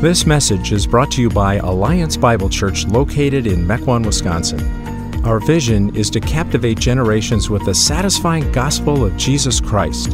This 0.00 0.26
message 0.26 0.70
is 0.70 0.86
brought 0.86 1.10
to 1.10 1.20
you 1.20 1.28
by 1.28 1.56
Alliance 1.56 2.16
Bible 2.16 2.48
Church 2.48 2.86
located 2.86 3.48
in 3.48 3.66
Mequon, 3.66 4.06
Wisconsin. 4.06 4.60
Our 5.26 5.40
vision 5.40 5.92
is 5.96 6.08
to 6.10 6.20
captivate 6.20 6.78
generations 6.78 7.50
with 7.50 7.64
the 7.64 7.74
satisfying 7.74 8.52
gospel 8.52 9.04
of 9.04 9.16
Jesus 9.16 9.60
Christ. 9.60 10.12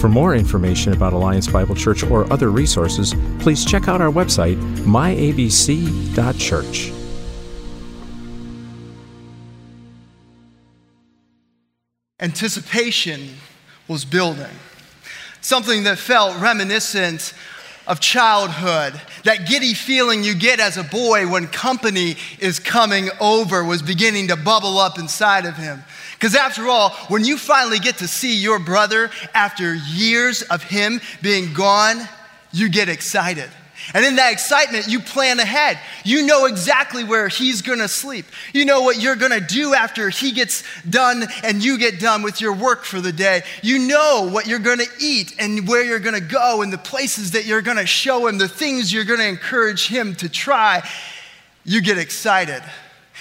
For 0.00 0.08
more 0.08 0.34
information 0.34 0.92
about 0.92 1.12
Alliance 1.12 1.46
Bible 1.46 1.76
Church 1.76 2.02
or 2.02 2.30
other 2.32 2.50
resources, 2.50 3.14
please 3.38 3.64
check 3.64 3.86
out 3.86 4.00
our 4.00 4.10
website, 4.10 4.56
myabc.church. 4.86 5.32
Anticipation 12.18 13.36
was 13.86 14.04
building. 14.04 14.50
Something 15.40 15.84
that 15.84 15.98
felt 15.98 16.40
reminiscent 16.40 17.34
of 17.86 18.00
childhood, 18.00 19.00
that 19.24 19.46
giddy 19.48 19.74
feeling 19.74 20.22
you 20.22 20.34
get 20.34 20.60
as 20.60 20.76
a 20.76 20.84
boy 20.84 21.28
when 21.28 21.46
company 21.46 22.16
is 22.38 22.58
coming 22.58 23.08
over, 23.20 23.64
was 23.64 23.82
beginning 23.82 24.28
to 24.28 24.36
bubble 24.36 24.78
up 24.78 24.98
inside 24.98 25.46
of 25.46 25.56
him. 25.56 25.82
Because 26.14 26.34
after 26.34 26.68
all, 26.68 26.90
when 27.08 27.24
you 27.24 27.36
finally 27.36 27.78
get 27.78 27.98
to 27.98 28.08
see 28.08 28.36
your 28.36 28.58
brother 28.58 29.10
after 29.34 29.74
years 29.74 30.42
of 30.42 30.62
him 30.62 31.00
being 31.20 31.52
gone, 31.52 32.08
you 32.52 32.68
get 32.68 32.88
excited. 32.88 33.50
And 33.94 34.04
in 34.04 34.16
that 34.16 34.32
excitement, 34.32 34.88
you 34.88 35.00
plan 35.00 35.38
ahead. 35.40 35.78
You 36.04 36.24
know 36.24 36.46
exactly 36.46 37.04
where 37.04 37.28
he's 37.28 37.62
gonna 37.62 37.88
sleep. 37.88 38.26
You 38.52 38.64
know 38.64 38.82
what 38.82 39.00
you're 39.00 39.16
gonna 39.16 39.40
do 39.40 39.74
after 39.74 40.08
he 40.08 40.32
gets 40.32 40.64
done 40.88 41.26
and 41.42 41.62
you 41.62 41.78
get 41.78 42.00
done 42.00 42.22
with 42.22 42.40
your 42.40 42.52
work 42.52 42.84
for 42.84 43.00
the 43.00 43.12
day. 43.12 43.42
You 43.62 43.78
know 43.78 44.28
what 44.32 44.46
you're 44.46 44.58
gonna 44.58 44.84
eat 45.00 45.34
and 45.38 45.68
where 45.68 45.84
you're 45.84 45.98
gonna 45.98 46.20
go 46.20 46.62
and 46.62 46.72
the 46.72 46.78
places 46.78 47.32
that 47.32 47.44
you're 47.44 47.62
gonna 47.62 47.86
show 47.86 48.26
him, 48.26 48.38
the 48.38 48.48
things 48.48 48.92
you're 48.92 49.04
gonna 49.04 49.24
encourage 49.24 49.86
him 49.86 50.14
to 50.16 50.28
try. 50.28 50.88
You 51.64 51.82
get 51.82 51.98
excited. 51.98 52.62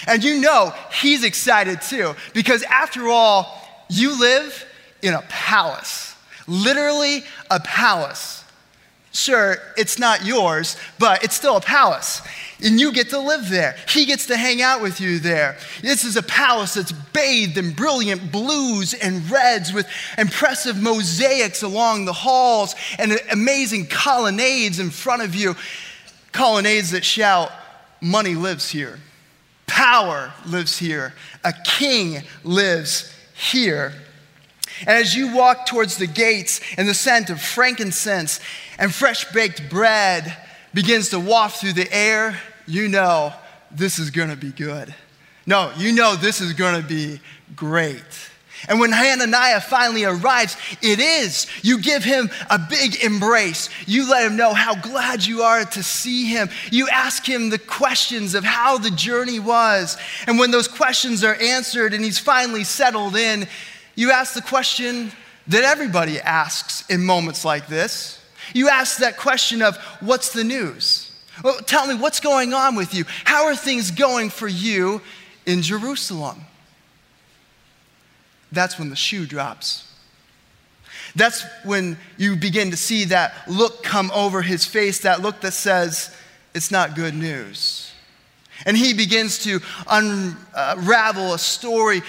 And 0.08 0.24
you 0.24 0.40
know 0.40 0.74
he's 0.94 1.24
excited 1.24 1.82
too, 1.82 2.16
because 2.34 2.64
after 2.64 3.08
all, 3.08 3.58
you 3.90 4.20
live 4.20 4.66
in 5.02 5.14
a 5.14 5.22
palace, 5.24 6.16
literally 6.48 7.24
a 7.50 7.60
palace. 7.60 8.41
Sure, 9.14 9.58
it's 9.76 10.00
not 10.00 10.26
yours, 10.26 10.78
but 10.98 11.24
it's 11.24 11.36
still 11.36 11.58
a 11.58 11.62
palace. 11.62 12.22
And 12.64 12.80
you 12.80 12.94
get 12.94 13.10
to 13.10 13.20
live 13.20 13.50
there. 13.50 13.76
He 13.90 14.06
gets 14.06 14.28
to 14.28 14.38
hang 14.38 14.62
out 14.62 14.82
with 14.82 15.02
you 15.02 15.20
there. 15.20 15.58
This 15.82 16.06
is 16.06 16.16
a 16.16 16.24
palace 16.24 16.76
that's 16.76 16.94
bathed 16.94 17.58
in 17.58 17.74
brilliant 17.74 18.32
blues 18.32 18.94
and 18.94 19.30
reds 19.30 19.74
with 19.74 19.86
impressive 20.18 20.82
mosaics 20.82 21.62
along 21.62 22.06
the 22.06 22.14
halls 22.14 22.74
and 22.98 23.20
amazing 23.32 23.88
colonnades 23.88 24.80
in 24.80 24.90
front 24.90 25.24
of 25.24 25.36
you. 25.36 25.56
Colonnades 26.32 26.92
that 26.92 27.04
shout, 27.04 27.52
Money 28.02 28.34
lives 28.34 28.70
here, 28.70 29.00
power 29.68 30.34
lives 30.48 30.78
here, 30.80 31.14
a 31.44 31.54
king 31.64 32.24
lives 32.44 33.14
here. 33.36 33.94
And 34.82 34.90
as 34.90 35.16
you 35.16 35.36
walk 35.36 35.66
towards 35.66 35.98
the 35.98 36.08
gates 36.08 36.62
and 36.78 36.88
the 36.88 36.94
scent 36.94 37.30
of 37.30 37.42
frankincense 37.42 38.40
and 38.78 38.94
fresh 38.94 39.32
baked 39.32 39.70
bread 39.70 40.36
begins 40.74 41.10
to 41.10 41.20
waft 41.20 41.62
through 41.62 41.74
the 41.74 41.92
air, 41.94 42.40
you 42.66 42.88
know 42.88 43.34
this 43.72 44.00
is 44.00 44.10
gonna 44.10 44.36
be 44.36 44.52
good. 44.52 44.94
No, 45.46 45.72
you 45.78 45.92
know 45.92 46.16
this 46.16 46.42
is 46.42 46.54
gonna 46.54 46.82
be 46.82 47.20
great. 47.56 48.04
And 48.68 48.80
when 48.80 48.92
Hananiah 48.92 49.62
finally 49.62 50.04
arrives, 50.04 50.56
it 50.82 51.00
is. 51.00 51.48
You 51.64 51.80
give 51.80 52.04
him 52.04 52.30
a 52.50 52.60
big 52.60 53.04
embrace. 53.04 53.70
You 53.88 54.10
let 54.10 54.26
him 54.26 54.36
know 54.36 54.54
how 54.54 54.76
glad 54.76 55.26
you 55.26 55.42
are 55.42 55.66
to 55.66 55.84
see 55.84 56.26
him. 56.26 56.50
You 56.72 56.88
ask 56.90 57.28
him 57.28 57.50
the 57.50 57.58
questions 57.58 58.36
of 58.36 58.44
how 58.44 58.78
the 58.78 58.92
journey 58.92 59.40
was. 59.40 59.98
And 60.28 60.38
when 60.38 60.52
those 60.52 60.68
questions 60.68 61.24
are 61.24 61.36
answered 61.36 61.94
and 61.94 62.04
he's 62.04 62.20
finally 62.20 62.64
settled 62.64 63.16
in, 63.16 63.48
you 63.96 64.12
ask 64.12 64.34
the 64.34 64.42
question 64.42 65.12
that 65.48 65.64
everybody 65.64 66.20
asks 66.20 66.86
in 66.90 67.04
moments 67.04 67.44
like 67.44 67.68
this. 67.68 68.20
You 68.54 68.70
ask 68.70 68.98
that 68.98 69.18
question 69.18 69.62
of, 69.62 69.78
What's 70.00 70.34
the 70.34 70.44
news? 70.44 71.12
Well, 71.44 71.60
tell 71.60 71.88
me, 71.88 71.96
what's 71.96 72.20
going 72.20 72.54
on 72.54 72.76
with 72.76 72.94
you? 72.94 73.06
How 73.24 73.46
are 73.46 73.56
things 73.56 73.92
going 73.92 74.30
for 74.30 74.48
you 74.48 75.02
in 75.46 75.62
Jerusalem? 75.62 76.42
That's 78.52 78.78
when 78.78 78.90
the 78.90 78.96
shoe 78.96 79.26
drops. 79.26 79.88
That's 81.16 81.44
when 81.64 81.98
you 82.18 82.36
begin 82.36 82.72
to 82.72 82.78
see 82.78 83.06
that 83.06 83.34
look 83.48 83.84
come 83.84 84.12
over 84.14 84.42
his 84.42 84.66
face, 84.66 85.00
that 85.00 85.22
look 85.22 85.42
that 85.42 85.54
says, 85.54 86.16
It's 86.54 86.72
not 86.72 86.96
good 86.96 87.16
news. 87.16 87.92
And 88.66 88.78
he 88.78 88.94
begins 88.94 89.44
to 89.46 89.60
unravel 89.90 91.34
a 91.34 91.40
story 91.40 92.04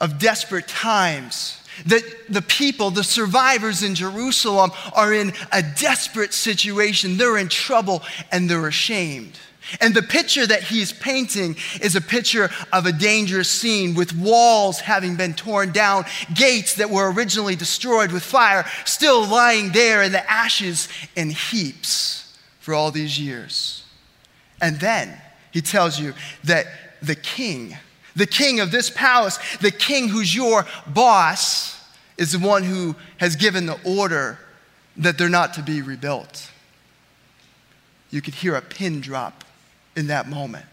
of 0.00 0.18
desperate 0.18 0.68
times. 0.68 1.58
That 1.86 2.02
the 2.28 2.42
people, 2.42 2.90
the 2.90 3.02
survivors 3.02 3.82
in 3.82 3.94
Jerusalem, 3.94 4.70
are 4.94 5.12
in 5.12 5.32
a 5.50 5.62
desperate 5.62 6.32
situation. 6.32 7.16
They're 7.16 7.38
in 7.38 7.48
trouble 7.48 8.02
and 8.30 8.48
they're 8.48 8.68
ashamed. 8.68 9.38
And 9.80 9.94
the 9.94 10.02
picture 10.02 10.46
that 10.46 10.62
he's 10.62 10.92
painting 10.92 11.56
is 11.80 11.96
a 11.96 12.00
picture 12.00 12.50
of 12.72 12.86
a 12.86 12.92
dangerous 12.92 13.48
scene 13.48 13.94
with 13.94 14.14
walls 14.14 14.80
having 14.80 15.16
been 15.16 15.34
torn 15.34 15.72
down, 15.72 16.04
gates 16.34 16.74
that 16.74 16.90
were 16.90 17.10
originally 17.12 17.56
destroyed 17.56 18.12
with 18.12 18.22
fire 18.22 18.64
still 18.84 19.26
lying 19.26 19.72
there 19.72 20.02
in 20.02 20.12
the 20.12 20.30
ashes 20.30 20.88
in 21.16 21.30
heaps 21.30 22.36
for 22.60 22.74
all 22.74 22.90
these 22.90 23.18
years. 23.18 23.84
And 24.60 24.78
then 24.80 25.20
he 25.50 25.60
tells 25.60 25.98
you 25.98 26.14
that 26.44 26.66
the 27.02 27.14
king, 27.14 27.76
the 28.16 28.26
king 28.26 28.60
of 28.60 28.70
this 28.70 28.90
palace, 28.90 29.38
the 29.58 29.70
king 29.70 30.08
who's 30.08 30.34
your 30.34 30.66
boss, 30.86 31.74
is 32.16 32.32
the 32.32 32.38
one 32.38 32.62
who 32.62 32.94
has 33.18 33.36
given 33.36 33.66
the 33.66 33.78
order 33.84 34.38
that 34.96 35.18
they're 35.18 35.28
not 35.28 35.54
to 35.54 35.62
be 35.62 35.82
rebuilt. 35.82 36.50
You 38.10 38.22
could 38.22 38.34
hear 38.34 38.54
a 38.54 38.62
pin 38.62 39.00
drop 39.00 39.44
in 39.96 40.06
that 40.08 40.28
moment. 40.28 40.64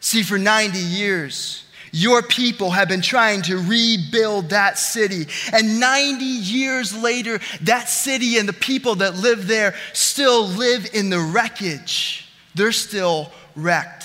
See, 0.00 0.22
for 0.22 0.36
90 0.36 0.78
years, 0.78 1.64
your 1.90 2.22
people 2.22 2.72
have 2.72 2.88
been 2.88 3.00
trying 3.00 3.40
to 3.42 3.56
rebuild 3.56 4.50
that 4.50 4.78
city. 4.78 5.26
And 5.52 5.80
90 5.80 6.24
years 6.24 6.94
later, 6.94 7.40
that 7.62 7.88
city 7.88 8.36
and 8.36 8.46
the 8.48 8.52
people 8.52 8.96
that 8.96 9.14
live 9.16 9.46
there 9.46 9.74
still 9.92 10.46
live 10.46 10.90
in 10.92 11.08
the 11.08 11.20
wreckage. 11.20 12.28
They're 12.54 12.72
still 12.72 13.32
wrecked. 13.56 14.03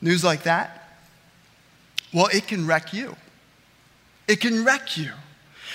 News 0.00 0.22
like 0.24 0.44
that? 0.44 0.74
Well, 2.12 2.28
it 2.32 2.46
can 2.46 2.66
wreck 2.66 2.92
you. 2.92 3.16
It 4.26 4.40
can 4.40 4.64
wreck 4.64 4.96
you. 4.96 5.10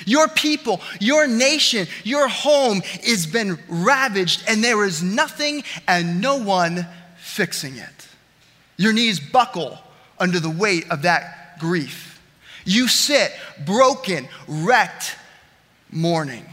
Your 0.05 0.27
people, 0.27 0.81
your 0.99 1.27
nation, 1.27 1.87
your 2.03 2.27
home 2.27 2.81
has 3.03 3.25
been 3.25 3.59
ravaged, 3.67 4.43
and 4.47 4.63
there 4.63 4.83
is 4.85 5.03
nothing 5.03 5.63
and 5.87 6.19
no 6.19 6.37
one 6.37 6.87
fixing 7.17 7.77
it. 7.77 8.07
Your 8.77 8.93
knees 8.93 9.19
buckle 9.19 9.77
under 10.19 10.39
the 10.39 10.49
weight 10.49 10.89
of 10.89 11.03
that 11.03 11.59
grief. 11.59 12.21
You 12.65 12.87
sit 12.87 13.31
broken, 13.65 14.27
wrecked, 14.47 15.15
mourning. 15.91 16.45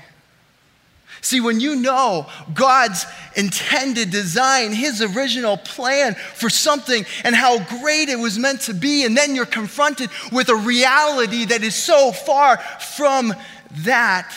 See, 1.22 1.40
when 1.40 1.60
you 1.60 1.76
know 1.76 2.26
God's 2.54 3.04
intended 3.36 4.10
design, 4.10 4.72
His 4.72 5.02
original 5.02 5.56
plan 5.56 6.14
for 6.34 6.48
something 6.48 7.04
and 7.24 7.34
how 7.34 7.58
great 7.80 8.08
it 8.08 8.18
was 8.18 8.38
meant 8.38 8.62
to 8.62 8.74
be, 8.74 9.04
and 9.04 9.16
then 9.16 9.34
you're 9.34 9.46
confronted 9.46 10.10
with 10.32 10.48
a 10.48 10.54
reality 10.54 11.44
that 11.46 11.62
is 11.62 11.74
so 11.74 12.12
far 12.12 12.56
from 12.56 13.34
that, 13.82 14.34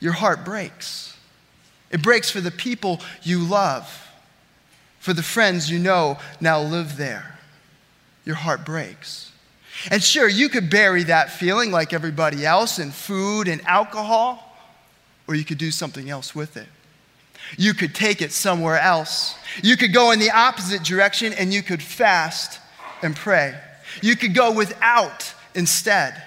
your 0.00 0.12
heart 0.12 0.44
breaks. 0.44 1.16
It 1.90 2.02
breaks 2.02 2.30
for 2.30 2.40
the 2.40 2.50
people 2.50 3.00
you 3.22 3.40
love, 3.40 4.08
for 5.00 5.12
the 5.12 5.22
friends 5.22 5.70
you 5.70 5.78
know 5.78 6.18
now 6.40 6.60
live 6.60 6.96
there. 6.96 7.38
Your 8.24 8.36
heart 8.36 8.64
breaks. 8.64 9.32
And 9.90 10.02
sure, 10.02 10.28
you 10.28 10.48
could 10.48 10.70
bury 10.70 11.04
that 11.04 11.30
feeling 11.30 11.70
like 11.70 11.92
everybody 11.92 12.46
else 12.46 12.78
in 12.78 12.90
food 12.90 13.48
and 13.48 13.66
alcohol 13.66 14.49
or 15.30 15.36
you 15.36 15.44
could 15.44 15.58
do 15.58 15.70
something 15.70 16.10
else 16.10 16.34
with 16.34 16.56
it. 16.56 16.66
You 17.56 17.72
could 17.72 17.94
take 17.94 18.20
it 18.20 18.32
somewhere 18.32 18.80
else. 18.80 19.36
You 19.62 19.76
could 19.76 19.94
go 19.94 20.10
in 20.10 20.18
the 20.18 20.32
opposite 20.32 20.82
direction 20.82 21.32
and 21.32 21.54
you 21.54 21.62
could 21.62 21.80
fast 21.80 22.58
and 23.00 23.14
pray. 23.14 23.56
You 24.02 24.16
could 24.16 24.34
go 24.34 24.50
without 24.50 25.32
instead 25.54 26.20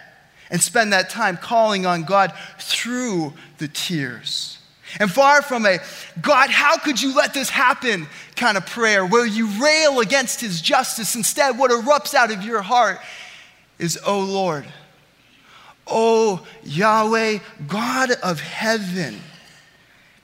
and 0.49 0.61
spend 0.61 0.93
that 0.93 1.09
time 1.09 1.35
calling 1.35 1.85
on 1.85 2.03
God 2.03 2.31
through 2.59 3.33
the 3.57 3.67
tears. 3.67 4.57
And 5.01 5.11
far 5.11 5.41
from 5.41 5.65
a 5.65 5.79
God, 6.21 6.49
how 6.49 6.77
could 6.77 7.01
you 7.01 7.13
let 7.13 7.33
this 7.33 7.49
happen 7.49 8.07
kind 8.37 8.55
of 8.55 8.65
prayer 8.65 9.05
where 9.05 9.25
you 9.25 9.47
rail 9.61 9.99
against 9.99 10.39
his 10.39 10.61
justice, 10.61 11.13
instead, 11.13 11.57
what 11.57 11.71
erupts 11.71 12.13
out 12.13 12.31
of 12.31 12.41
your 12.43 12.61
heart 12.61 12.99
is, 13.79 13.99
Oh 14.05 14.21
Lord, 14.21 14.65
Oh, 15.85 16.45
Yahweh, 16.63 17.39
God 17.67 18.11
of 18.23 18.39
heaven, 18.39 19.19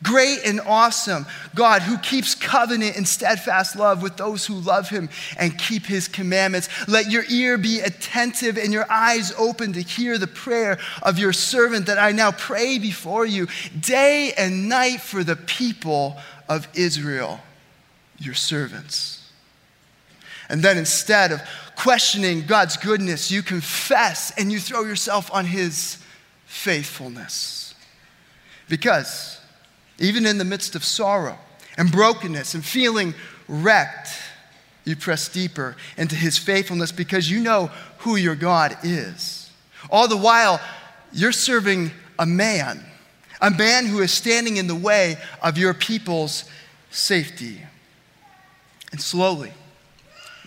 Great 0.02 0.46
and 0.46 0.62
awesome 0.62 1.26
God 1.56 1.82
who 1.82 1.98
keeps 1.98 2.34
covenant 2.34 2.96
and 2.96 3.06
steadfast 3.06 3.76
love 3.76 4.02
with 4.02 4.16
those 4.16 4.46
who 4.46 4.54
love 4.54 4.90
him 4.90 5.10
and 5.38 5.58
keep 5.58 5.86
his 5.86 6.08
commandments. 6.08 6.70
Let 6.88 7.12
your 7.12 7.26
ear 7.30 7.58
be 7.58 7.82
attentive 7.82 8.58
and 8.58 8.72
your 8.72 8.90
eyes 8.90 9.34
open 9.38 9.74
to 9.74 9.82
hear 9.82 10.18
the 10.18 10.28
prayer 10.28 10.80
of 11.04 11.20
your 11.20 11.34
servant 11.34 11.88
that 11.88 11.98
I 11.98 12.14
now 12.14 12.32
pray 12.32 12.80
before 12.80 13.26
you 13.26 13.48
day 13.78 14.32
and 14.38 14.70
night 14.70 15.02
for 15.02 15.22
the 15.22 15.36
people 15.36 16.16
of 16.48 16.68
Israel, 16.74 17.42
your 18.18 18.36
servants. 18.36 19.19
And 20.50 20.64
then 20.64 20.78
instead 20.78 21.32
of 21.32 21.42
questioning 21.76 22.46
God's 22.46 22.76
goodness, 22.76 23.32
you 23.32 23.44
confess 23.44 24.32
and 24.38 24.52
you 24.52 24.60
throw 24.60 24.84
yourself 24.84 25.32
on 25.32 25.46
his 25.46 25.98
faithfulness. 26.46 27.76
Because 28.68 29.40
even 30.00 30.26
in 30.26 30.38
the 30.38 30.46
midst 30.46 30.76
of 30.76 30.84
sorrow 30.84 31.38
and 31.78 31.92
brokenness 31.92 32.56
and 32.56 32.66
feeling 32.66 33.14
wrecked, 33.48 34.10
you 34.86 34.96
press 34.96 35.30
deeper 35.30 35.76
into 35.98 36.16
his 36.16 36.38
faithfulness 36.38 36.92
because 36.92 37.30
you 37.30 37.42
know 37.42 37.70
who 38.00 38.16
your 38.16 38.36
God 38.36 38.76
is. 38.84 39.52
All 39.92 40.08
the 40.08 40.18
while, 40.18 40.60
you're 41.12 41.32
serving 41.32 41.92
a 42.18 42.26
man, 42.26 42.84
a 43.42 43.52
man 43.52 43.86
who 43.86 44.00
is 44.00 44.12
standing 44.12 44.58
in 44.58 44.68
the 44.68 44.76
way 44.76 45.18
of 45.42 45.58
your 45.58 45.74
people's 45.74 46.46
safety. 46.90 47.62
And 48.92 49.00
slowly, 49.00 49.54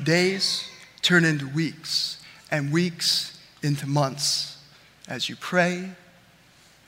days 0.05 0.69
turn 1.03 1.25
into 1.25 1.49
weeks, 1.49 2.23
and 2.51 2.73
weeks 2.73 3.39
into 3.63 3.87
months 3.87 4.59
as 5.09 5.29
you 5.29 5.37
pray 5.37 5.91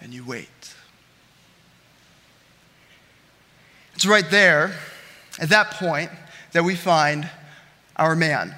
and 0.01 0.15
you 0.15 0.25
wait. 0.25 0.49
It's 3.95 4.07
right 4.07 4.29
there, 4.31 4.73
at 5.39 5.49
that 5.51 5.73
point, 5.73 6.11
that 6.53 6.65
we 6.65 6.75
find 6.75 7.29
our 7.97 8.15
man, 8.15 8.55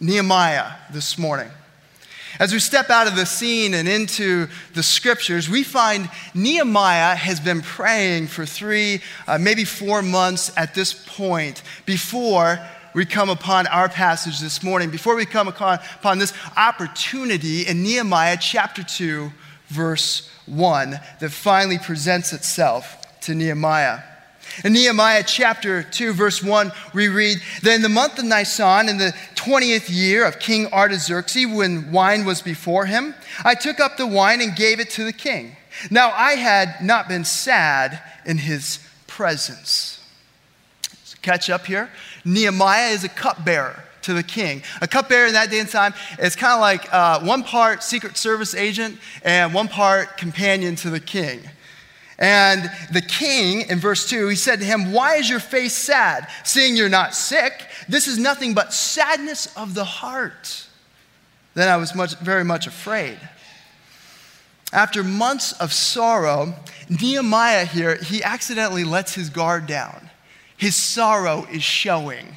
Nehemiah, 0.00 0.72
this 0.92 1.18
morning. 1.18 1.48
As 2.38 2.52
we 2.52 2.60
step 2.60 2.90
out 2.90 3.06
of 3.06 3.16
the 3.16 3.26
scene 3.26 3.74
and 3.74 3.88
into 3.88 4.46
the 4.74 4.82
scriptures, 4.82 5.48
we 5.48 5.62
find 5.62 6.08
Nehemiah 6.34 7.16
has 7.16 7.40
been 7.40 7.60
praying 7.60 8.28
for 8.28 8.46
three, 8.46 9.00
uh, 9.26 9.38
maybe 9.38 9.64
four 9.64 10.00
months 10.02 10.52
at 10.56 10.74
this 10.74 10.92
point 10.92 11.62
before 11.84 12.58
we 12.94 13.04
come 13.04 13.30
upon 13.30 13.66
our 13.68 13.88
passage 13.88 14.40
this 14.40 14.62
morning, 14.62 14.90
before 14.90 15.14
we 15.16 15.26
come 15.26 15.48
upon, 15.48 16.18
this 16.18 16.32
opportunity 16.56 17.62
in 17.62 17.82
Nehemiah 17.82 18.38
chapter 18.40 18.82
2, 18.82 19.30
verse 19.68 20.28
1, 20.46 21.00
that 21.20 21.30
finally 21.30 21.78
presents 21.78 22.32
itself 22.32 22.96
to 23.20 23.34
Nehemiah. 23.34 24.00
In 24.64 24.72
Nehemiah 24.72 25.22
chapter 25.24 25.84
2, 25.84 26.12
verse 26.12 26.42
1, 26.42 26.72
we 26.92 27.06
read 27.08 27.38
that 27.62 27.74
in 27.74 27.82
the 27.82 27.88
month 27.88 28.18
of 28.18 28.24
Nisan, 28.24 28.88
in 28.88 28.98
the 28.98 29.14
20th 29.36 29.86
year 29.88 30.26
of 30.26 30.40
King 30.40 30.66
Artaxerxes, 30.72 31.46
when 31.46 31.92
wine 31.92 32.24
was 32.24 32.42
before 32.42 32.86
him, 32.86 33.14
I 33.44 33.54
took 33.54 33.78
up 33.78 33.96
the 33.96 34.08
wine 34.08 34.40
and 34.40 34.56
gave 34.56 34.80
it 34.80 34.90
to 34.90 35.04
the 35.04 35.12
king. 35.12 35.56
Now 35.90 36.10
I 36.10 36.32
had 36.32 36.82
not 36.82 37.06
been 37.08 37.24
sad 37.24 38.02
in 38.26 38.38
his 38.38 38.80
presence. 39.06 40.04
So 41.04 41.16
catch 41.22 41.48
up 41.48 41.66
here. 41.66 41.88
Nehemiah 42.24 42.90
is 42.90 43.04
a 43.04 43.08
cupbearer 43.08 43.84
to 44.02 44.14
the 44.14 44.22
king. 44.22 44.62
A 44.80 44.88
cupbearer 44.88 45.26
in 45.26 45.32
that 45.34 45.50
day 45.50 45.60
and 45.60 45.68
time 45.68 45.94
is 46.18 46.36
kind 46.36 46.54
of 46.54 46.60
like 46.60 46.92
uh, 46.92 47.20
one 47.20 47.42
part 47.42 47.82
Secret 47.82 48.16
Service 48.16 48.54
agent 48.54 48.98
and 49.22 49.52
one 49.52 49.68
part 49.68 50.16
companion 50.16 50.76
to 50.76 50.90
the 50.90 51.00
king. 51.00 51.40
And 52.18 52.70
the 52.92 53.00
king, 53.00 53.62
in 53.70 53.78
verse 53.78 54.08
2, 54.08 54.28
he 54.28 54.36
said 54.36 54.58
to 54.60 54.64
him, 54.64 54.92
Why 54.92 55.16
is 55.16 55.28
your 55.28 55.40
face 55.40 55.74
sad, 55.74 56.28
seeing 56.44 56.76
you're 56.76 56.90
not 56.90 57.14
sick? 57.14 57.66
This 57.88 58.06
is 58.06 58.18
nothing 58.18 58.52
but 58.52 58.74
sadness 58.74 59.56
of 59.56 59.74
the 59.74 59.84
heart. 59.84 60.66
Then 61.54 61.68
I 61.68 61.78
was 61.78 61.94
much, 61.94 62.14
very 62.16 62.44
much 62.44 62.66
afraid. 62.66 63.18
After 64.70 65.02
months 65.02 65.52
of 65.52 65.72
sorrow, 65.72 66.54
Nehemiah 66.90 67.64
here, 67.64 67.96
he 67.96 68.22
accidentally 68.22 68.84
lets 68.84 69.14
his 69.14 69.30
guard 69.30 69.66
down. 69.66 70.09
His 70.60 70.76
sorrow 70.76 71.46
is 71.50 71.62
showing. 71.62 72.36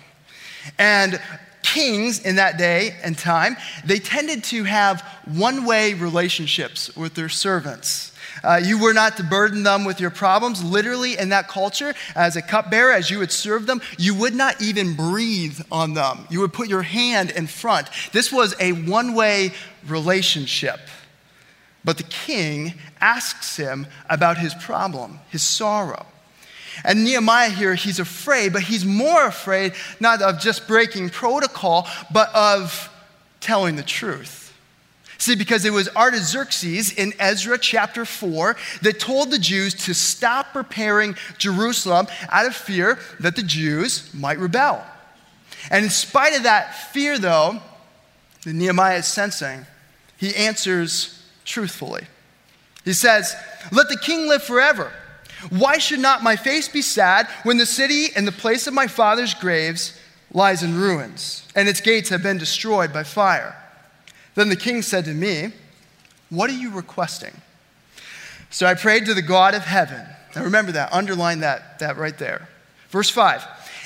And 0.79 1.19
kings 1.61 2.23
in 2.23 2.37
that 2.37 2.57
day 2.57 2.95
and 3.03 3.17
time, 3.17 3.57
they 3.83 3.99
tended 3.99 4.45
to 4.45 4.63
have 4.63 5.01
one 5.25 5.65
way 5.65 5.93
relationships 5.93 6.95
with 6.95 7.15
their 7.15 7.27
servants. 7.27 8.13
Uh, 8.41 8.61
you 8.63 8.81
were 8.81 8.93
not 8.93 9.17
to 9.17 9.23
burden 9.25 9.63
them 9.63 9.83
with 9.83 9.99
your 9.99 10.09
problems. 10.09 10.63
Literally, 10.63 11.17
in 11.17 11.29
that 11.29 11.49
culture, 11.49 11.93
as 12.15 12.37
a 12.37 12.41
cupbearer, 12.41 12.93
as 12.93 13.11
you 13.11 13.19
would 13.19 13.31
serve 13.31 13.65
them, 13.65 13.81
you 13.97 14.15
would 14.15 14.33
not 14.33 14.61
even 14.61 14.95
breathe 14.95 15.59
on 15.69 15.93
them. 15.93 16.25
You 16.29 16.39
would 16.39 16.53
put 16.53 16.69
your 16.69 16.81
hand 16.81 17.29
in 17.31 17.45
front. 17.45 17.89
This 18.13 18.31
was 18.31 18.55
a 18.61 18.71
one 18.71 19.15
way 19.15 19.51
relationship. 19.85 20.79
But 21.83 21.97
the 21.97 22.03
king 22.03 22.75
asks 23.01 23.57
him 23.57 23.85
about 24.09 24.37
his 24.37 24.53
problem, 24.53 25.19
his 25.29 25.43
sorrow. 25.43 26.05
And 26.83 27.03
Nehemiah 27.03 27.49
here, 27.49 27.75
he's 27.75 27.99
afraid, 27.99 28.53
but 28.53 28.63
he's 28.63 28.85
more 28.85 29.27
afraid 29.27 29.73
not 29.99 30.21
of 30.21 30.39
just 30.39 30.67
breaking 30.67 31.09
protocol, 31.09 31.87
but 32.11 32.33
of 32.33 32.89
telling 33.39 33.75
the 33.75 33.83
truth. 33.83 34.43
See, 35.17 35.35
because 35.35 35.63
it 35.63 35.71
was 35.71 35.87
Artaxerxes 35.95 36.91
in 36.91 37.13
Ezra 37.17 37.57
chapter 37.57 38.03
4 38.03 38.57
that 38.81 38.99
told 38.99 39.31
the 39.31 39.39
Jews 39.39 39.73
to 39.85 39.93
stop 39.93 40.51
preparing 40.51 41.15
Jerusalem 41.37 42.07
out 42.29 42.45
of 42.45 42.55
fear 42.55 42.99
that 43.21 43.35
the 43.35 43.43
Jews 43.43 44.13
might 44.13 44.37
rebel. 44.37 44.83
And 45.71 45.85
in 45.85 45.91
spite 45.91 46.35
of 46.35 46.43
that 46.43 46.91
fear, 46.91 47.17
though, 47.17 47.61
that 48.43 48.53
Nehemiah 48.53 48.97
is 48.97 49.07
sensing, 49.07 49.65
he 50.17 50.35
answers 50.35 51.23
truthfully. 51.45 52.03
He 52.83 52.93
says, 52.93 53.33
Let 53.71 53.87
the 53.87 53.97
king 53.97 54.27
live 54.27 54.43
forever. 54.43 54.91
Why 55.49 55.77
should 55.77 55.99
not 55.99 56.23
my 56.23 56.35
face 56.35 56.67
be 56.67 56.81
sad 56.81 57.27
when 57.43 57.57
the 57.57 57.65
city 57.65 58.07
and 58.15 58.27
the 58.27 58.31
place 58.31 58.67
of 58.67 58.73
my 58.73 58.87
father's 58.87 59.33
graves 59.33 59.99
lies 60.31 60.63
in 60.63 60.75
ruins, 60.75 61.47
and 61.55 61.67
its 61.67 61.81
gates 61.81 62.09
have 62.09 62.23
been 62.23 62.37
destroyed 62.37 62.93
by 62.93 63.03
fire? 63.03 63.55
Then 64.35 64.49
the 64.49 64.55
king 64.55 64.81
said 64.81 65.05
to 65.05 65.13
me, 65.13 65.53
What 66.29 66.49
are 66.49 66.53
you 66.53 66.71
requesting? 66.71 67.33
So 68.49 68.65
I 68.65 68.73
prayed 68.75 69.05
to 69.05 69.13
the 69.13 69.21
God 69.21 69.53
of 69.53 69.63
heaven. 69.63 70.05
Now 70.35 70.43
remember 70.43 70.71
that, 70.73 70.93
underline 70.93 71.39
that, 71.41 71.79
that 71.79 71.97
right 71.97 72.17
there. 72.17 72.47
Verse 72.89 73.09
5. 73.09 73.45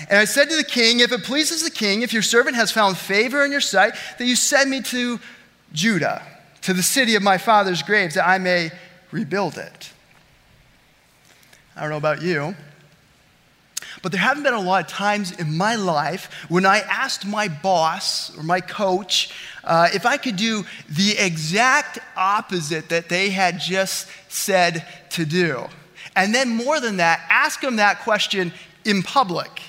And 0.10 0.20
I 0.20 0.26
said 0.26 0.50
to 0.50 0.56
the 0.56 0.64
king, 0.64 1.00
If 1.00 1.12
it 1.12 1.24
pleases 1.24 1.64
the 1.64 1.72
king, 1.72 2.02
if 2.02 2.14
your 2.14 2.22
servant 2.22 2.56
has 2.56 2.72
found 2.72 2.98
favor 2.98 3.44
in 3.44 3.52
your 3.52 3.62
sight, 3.62 3.94
that 4.18 4.26
you 4.26 4.36
send 4.36 4.70
me 4.70 4.82
to 4.84 5.20
Judah, 5.74 6.22
to 6.62 6.74
the 6.74 6.84
city 6.84 7.16
of 7.16 7.24
my 7.24 7.38
father's 7.38 7.82
graves, 7.82 8.16
that 8.16 8.28
I 8.28 8.38
may 8.38 8.72
rebuild 9.12 9.58
it. 9.58 9.92
I 11.78 11.82
don't 11.82 11.92
know 11.92 11.98
about 11.98 12.24
you, 12.24 12.56
but 14.02 14.12
there 14.12 14.20
haven't 14.20 14.44
been 14.44 14.54
a 14.54 14.60
lot 14.60 14.84
of 14.84 14.88
times 14.88 15.32
in 15.34 15.56
my 15.56 15.76
life 15.76 16.32
when 16.50 16.66
I 16.66 16.80
asked 16.80 17.26
my 17.26 17.48
boss 17.48 18.36
or 18.36 18.42
my 18.42 18.62
coach 18.62 19.32
uh, 19.64 19.90
if 19.94 20.06
I 20.06 20.18
could 20.18 20.38
do 20.38 20.66
the 20.90 21.16
exact 21.20 22.00
opposite 22.16 22.90
that 22.90 23.10
they 23.10 23.30
had 23.30 23.60
just 23.60 24.08
said 24.28 24.88
to 25.12 25.26
do. 25.26 25.68
And 26.16 26.34
then, 26.34 26.50
more 26.50 26.80
than 26.80 26.98
that, 26.98 27.24
ask 27.30 27.62
them 27.62 27.76
that 27.76 28.00
question 28.00 28.52
in 28.86 29.04
public. 29.04 29.62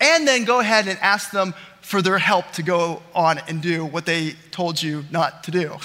And 0.00 0.28
then 0.28 0.44
go 0.44 0.60
ahead 0.60 0.86
and 0.86 0.98
ask 1.00 1.32
them 1.32 1.52
for 1.80 2.00
their 2.00 2.18
help 2.18 2.52
to 2.52 2.62
go 2.62 3.02
on 3.12 3.38
and 3.48 3.60
do 3.60 3.84
what 3.84 4.06
they 4.06 4.34
told 4.52 4.80
you 4.80 5.04
not 5.10 5.42
to 5.44 5.50
do. 5.50 5.76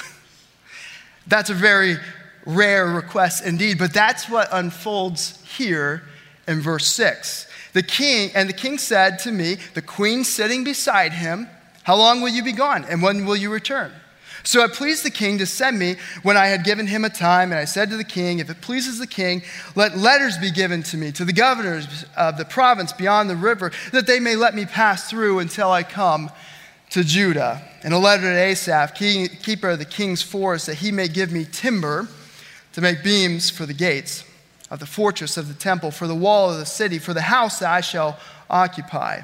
that's 1.27 1.49
a 1.49 1.55
very 1.55 1.97
rare 2.45 2.85
request 2.85 3.45
indeed, 3.45 3.79
but 3.79 3.93
that's 3.93 4.29
what 4.29 4.47
unfolds 4.51 5.40
here 5.51 6.03
in 6.47 6.61
verse 6.61 6.87
6. 6.87 7.47
The 7.73 7.83
king, 7.83 8.31
and 8.35 8.49
the 8.49 8.53
king 8.53 8.77
said 8.77 9.19
to 9.19 9.31
me, 9.31 9.57
the 9.73 9.81
queen 9.81 10.23
sitting 10.23 10.63
beside 10.63 11.13
him, 11.13 11.47
How 11.83 11.95
long 11.95 12.21
will 12.21 12.29
you 12.29 12.43
be 12.43 12.51
gone, 12.51 12.85
and 12.85 13.01
when 13.01 13.25
will 13.25 13.35
you 13.35 13.51
return? 13.51 13.91
So 14.43 14.63
it 14.63 14.73
pleased 14.73 15.05
the 15.05 15.11
king 15.11 15.37
to 15.37 15.45
send 15.45 15.77
me 15.77 15.97
when 16.23 16.35
I 16.35 16.47
had 16.47 16.63
given 16.63 16.87
him 16.87 17.05
a 17.05 17.09
time, 17.09 17.51
and 17.51 17.59
I 17.59 17.65
said 17.65 17.89
to 17.91 17.97
the 17.97 18.03
king, 18.03 18.39
If 18.39 18.49
it 18.49 18.59
pleases 18.61 18.97
the 18.99 19.07
king, 19.07 19.43
let 19.75 19.97
letters 19.97 20.37
be 20.37 20.51
given 20.51 20.83
to 20.83 20.97
me, 20.97 21.11
to 21.13 21.25
the 21.25 21.33
governors 21.33 22.05
of 22.17 22.37
the 22.37 22.45
province 22.45 22.91
beyond 22.91 23.29
the 23.29 23.35
river, 23.35 23.71
that 23.91 24.07
they 24.07 24.19
may 24.19 24.35
let 24.35 24.55
me 24.55 24.65
pass 24.65 25.09
through 25.09 25.39
until 25.39 25.71
I 25.71 25.83
come 25.83 26.31
to 26.89 27.03
Judah. 27.03 27.61
And 27.83 27.93
a 27.93 27.97
letter 27.97 28.23
to 28.23 28.37
Asaph, 28.37 28.95
keeper 28.95 29.69
of 29.69 29.79
the 29.79 29.85
king's 29.85 30.21
forest, 30.21 30.65
that 30.65 30.75
he 30.75 30.91
may 30.91 31.07
give 31.07 31.31
me 31.31 31.45
timber 31.45 32.07
to 32.73 32.81
make 32.81 33.03
beams 33.03 33.49
for 33.49 33.65
the 33.65 33.73
gates 33.73 34.23
of 34.71 34.79
the 34.79 34.85
fortress 34.87 35.37
of 35.37 35.49
the 35.49 35.53
temple, 35.53 35.91
for 35.91 36.07
the 36.07 36.15
wall 36.15 36.49
of 36.49 36.57
the 36.57 36.65
city, 36.65 36.97
for 36.97 37.13
the 37.13 37.21
house 37.21 37.59
that 37.59 37.69
I 37.69 37.81
shall 37.81 38.17
occupy. 38.49 39.21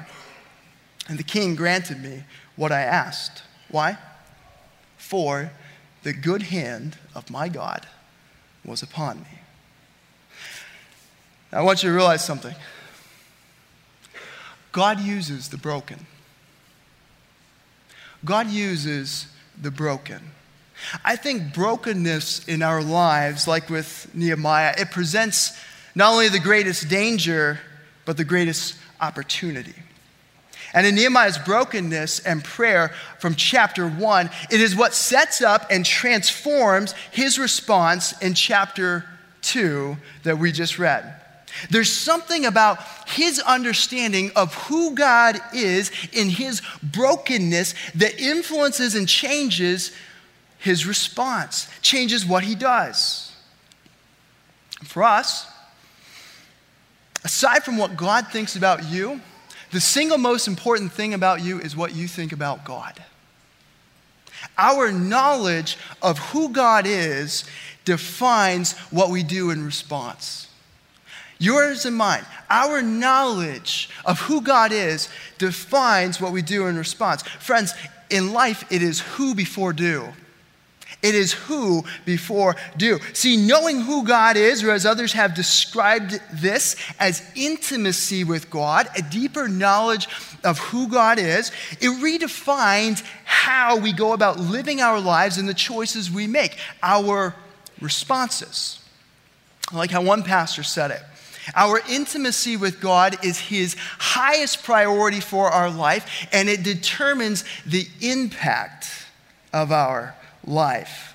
And 1.08 1.18
the 1.18 1.24
king 1.24 1.56
granted 1.56 2.02
me 2.02 2.22
what 2.54 2.70
I 2.70 2.82
asked. 2.82 3.42
Why? 3.70 3.96
For 4.98 5.50
the 6.02 6.12
good 6.12 6.42
hand 6.42 6.98
of 7.14 7.30
my 7.30 7.48
God 7.48 7.86
was 8.64 8.82
upon 8.82 9.20
me. 9.20 9.38
I 11.50 11.62
want 11.62 11.82
you 11.82 11.88
to 11.88 11.94
realize 11.94 12.24
something 12.24 12.54
God 14.70 15.00
uses 15.00 15.48
the 15.48 15.56
broken. 15.56 16.06
God 18.24 18.48
uses 18.48 19.28
the 19.60 19.70
broken. 19.70 20.32
I 21.04 21.16
think 21.16 21.54
brokenness 21.54 22.46
in 22.46 22.62
our 22.62 22.82
lives, 22.82 23.46
like 23.48 23.68
with 23.68 24.10
Nehemiah, 24.14 24.74
it 24.78 24.90
presents 24.90 25.58
not 25.94 26.12
only 26.12 26.28
the 26.28 26.38
greatest 26.38 26.88
danger, 26.88 27.58
but 28.04 28.16
the 28.16 28.24
greatest 28.24 28.76
opportunity. 29.00 29.74
And 30.74 30.86
in 30.86 30.94
Nehemiah's 30.94 31.38
brokenness 31.38 32.20
and 32.20 32.44
prayer 32.44 32.92
from 33.18 33.34
chapter 33.34 33.88
one, 33.88 34.30
it 34.50 34.60
is 34.60 34.76
what 34.76 34.94
sets 34.94 35.40
up 35.40 35.66
and 35.70 35.84
transforms 35.84 36.92
his 37.10 37.38
response 37.38 38.20
in 38.20 38.34
chapter 38.34 39.04
two 39.40 39.96
that 40.24 40.38
we 40.38 40.52
just 40.52 40.78
read. 40.78 41.14
There's 41.70 41.90
something 41.90 42.44
about 42.44 42.78
his 43.08 43.40
understanding 43.40 44.30
of 44.36 44.54
who 44.54 44.94
God 44.94 45.40
is 45.54 45.90
in 46.12 46.28
his 46.28 46.62
brokenness 46.82 47.74
that 47.96 48.20
influences 48.20 48.94
and 48.94 49.08
changes 49.08 49.92
his 50.58 50.86
response, 50.86 51.68
changes 51.80 52.26
what 52.26 52.44
he 52.44 52.54
does. 52.54 53.32
For 54.84 55.02
us, 55.02 55.46
aside 57.24 57.64
from 57.64 57.76
what 57.76 57.96
God 57.96 58.28
thinks 58.28 58.56
about 58.56 58.84
you, 58.84 59.20
the 59.70 59.80
single 59.80 60.18
most 60.18 60.48
important 60.48 60.92
thing 60.92 61.14
about 61.14 61.42
you 61.42 61.60
is 61.60 61.76
what 61.76 61.94
you 61.94 62.08
think 62.08 62.32
about 62.32 62.64
God. 62.64 63.02
Our 64.56 64.92
knowledge 64.92 65.76
of 66.02 66.18
who 66.18 66.50
God 66.50 66.86
is 66.86 67.44
defines 67.84 68.72
what 68.90 69.10
we 69.10 69.22
do 69.22 69.50
in 69.50 69.64
response. 69.64 70.48
Yours 71.38 71.86
and 71.86 71.96
mine, 71.96 72.24
our 72.50 72.82
knowledge 72.82 73.90
of 74.04 74.18
who 74.20 74.40
God 74.40 74.72
is 74.72 75.08
defines 75.38 76.20
what 76.20 76.32
we 76.32 76.42
do 76.42 76.66
in 76.66 76.76
response. 76.76 77.22
Friends, 77.22 77.74
in 78.10 78.32
life, 78.32 78.64
it 78.70 78.82
is 78.82 79.00
who 79.00 79.34
before 79.34 79.72
do. 79.72 80.08
It 81.00 81.14
is 81.14 81.32
who 81.32 81.84
before 82.04 82.56
do. 82.76 82.98
See, 83.12 83.36
knowing 83.36 83.82
who 83.82 84.04
God 84.04 84.36
is, 84.36 84.64
or 84.64 84.72
as 84.72 84.84
others 84.84 85.12
have 85.12 85.32
described 85.32 86.20
this 86.32 86.74
as 86.98 87.22
intimacy 87.36 88.24
with 88.24 88.50
God, 88.50 88.88
a 88.96 89.02
deeper 89.02 89.46
knowledge 89.46 90.08
of 90.42 90.58
who 90.58 90.88
God 90.88 91.20
is, 91.20 91.52
it 91.80 91.90
redefines 92.02 93.04
how 93.24 93.76
we 93.76 93.92
go 93.92 94.12
about 94.12 94.40
living 94.40 94.80
our 94.80 94.98
lives 94.98 95.38
and 95.38 95.48
the 95.48 95.54
choices 95.54 96.10
we 96.10 96.26
make, 96.26 96.58
our 96.82 97.36
responses. 97.80 98.80
Like 99.72 99.92
how 99.92 100.02
one 100.02 100.24
pastor 100.24 100.64
said 100.64 100.90
it. 100.90 101.02
Our 101.54 101.80
intimacy 101.88 102.56
with 102.56 102.80
God 102.80 103.24
is 103.24 103.38
His 103.38 103.76
highest 103.78 104.64
priority 104.64 105.20
for 105.20 105.48
our 105.48 105.70
life, 105.70 106.28
and 106.32 106.48
it 106.48 106.64
determines 106.64 107.44
the 107.64 107.86
impact 108.00 108.88
of 109.52 109.70
our 109.70 110.14
life. 110.48 111.14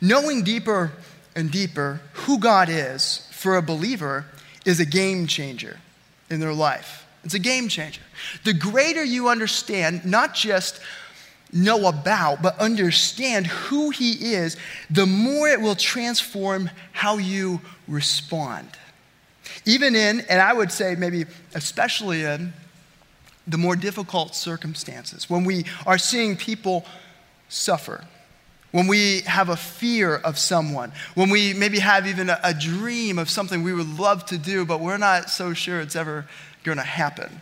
Knowing 0.00 0.42
deeper 0.42 0.92
and 1.34 1.50
deeper 1.50 2.00
who 2.12 2.38
God 2.38 2.68
is 2.68 3.28
for 3.32 3.56
a 3.56 3.62
believer 3.62 4.26
is 4.64 4.80
a 4.80 4.86
game 4.86 5.26
changer 5.26 5.78
in 6.30 6.40
their 6.40 6.54
life. 6.54 7.06
It's 7.24 7.34
a 7.34 7.38
game 7.38 7.68
changer. 7.68 8.00
The 8.44 8.54
greater 8.54 9.02
you 9.02 9.28
understand, 9.28 10.04
not 10.04 10.34
just 10.34 10.80
know 11.52 11.88
about, 11.88 12.42
but 12.42 12.58
understand 12.58 13.46
who 13.46 13.90
He 13.90 14.34
is, 14.34 14.56
the 14.90 15.06
more 15.06 15.48
it 15.48 15.60
will 15.60 15.74
transform 15.74 16.70
how 16.92 17.18
you 17.18 17.60
respond. 17.86 18.68
Even 19.64 19.94
in, 19.94 20.20
and 20.28 20.40
I 20.40 20.52
would 20.52 20.70
say 20.70 20.94
maybe 20.94 21.24
especially 21.54 22.22
in, 22.22 22.52
the 23.46 23.58
more 23.58 23.76
difficult 23.76 24.34
circumstances, 24.34 25.30
when 25.30 25.44
we 25.44 25.64
are 25.86 25.96
seeing 25.96 26.36
people 26.36 26.84
suffer, 27.48 28.04
when 28.70 28.86
we 28.86 29.22
have 29.22 29.48
a 29.48 29.56
fear 29.56 30.16
of 30.16 30.38
someone, 30.38 30.92
when 31.14 31.30
we 31.30 31.54
maybe 31.54 31.78
have 31.78 32.06
even 32.06 32.28
a, 32.28 32.38
a 32.44 32.52
dream 32.52 33.18
of 33.18 33.30
something 33.30 33.62
we 33.62 33.72
would 33.72 33.98
love 33.98 34.26
to 34.26 34.36
do, 34.36 34.66
but 34.66 34.80
we're 34.80 34.98
not 34.98 35.30
so 35.30 35.54
sure 35.54 35.80
it's 35.80 35.96
ever 35.96 36.26
going 36.64 36.78
to 36.78 36.84
happen, 36.84 37.40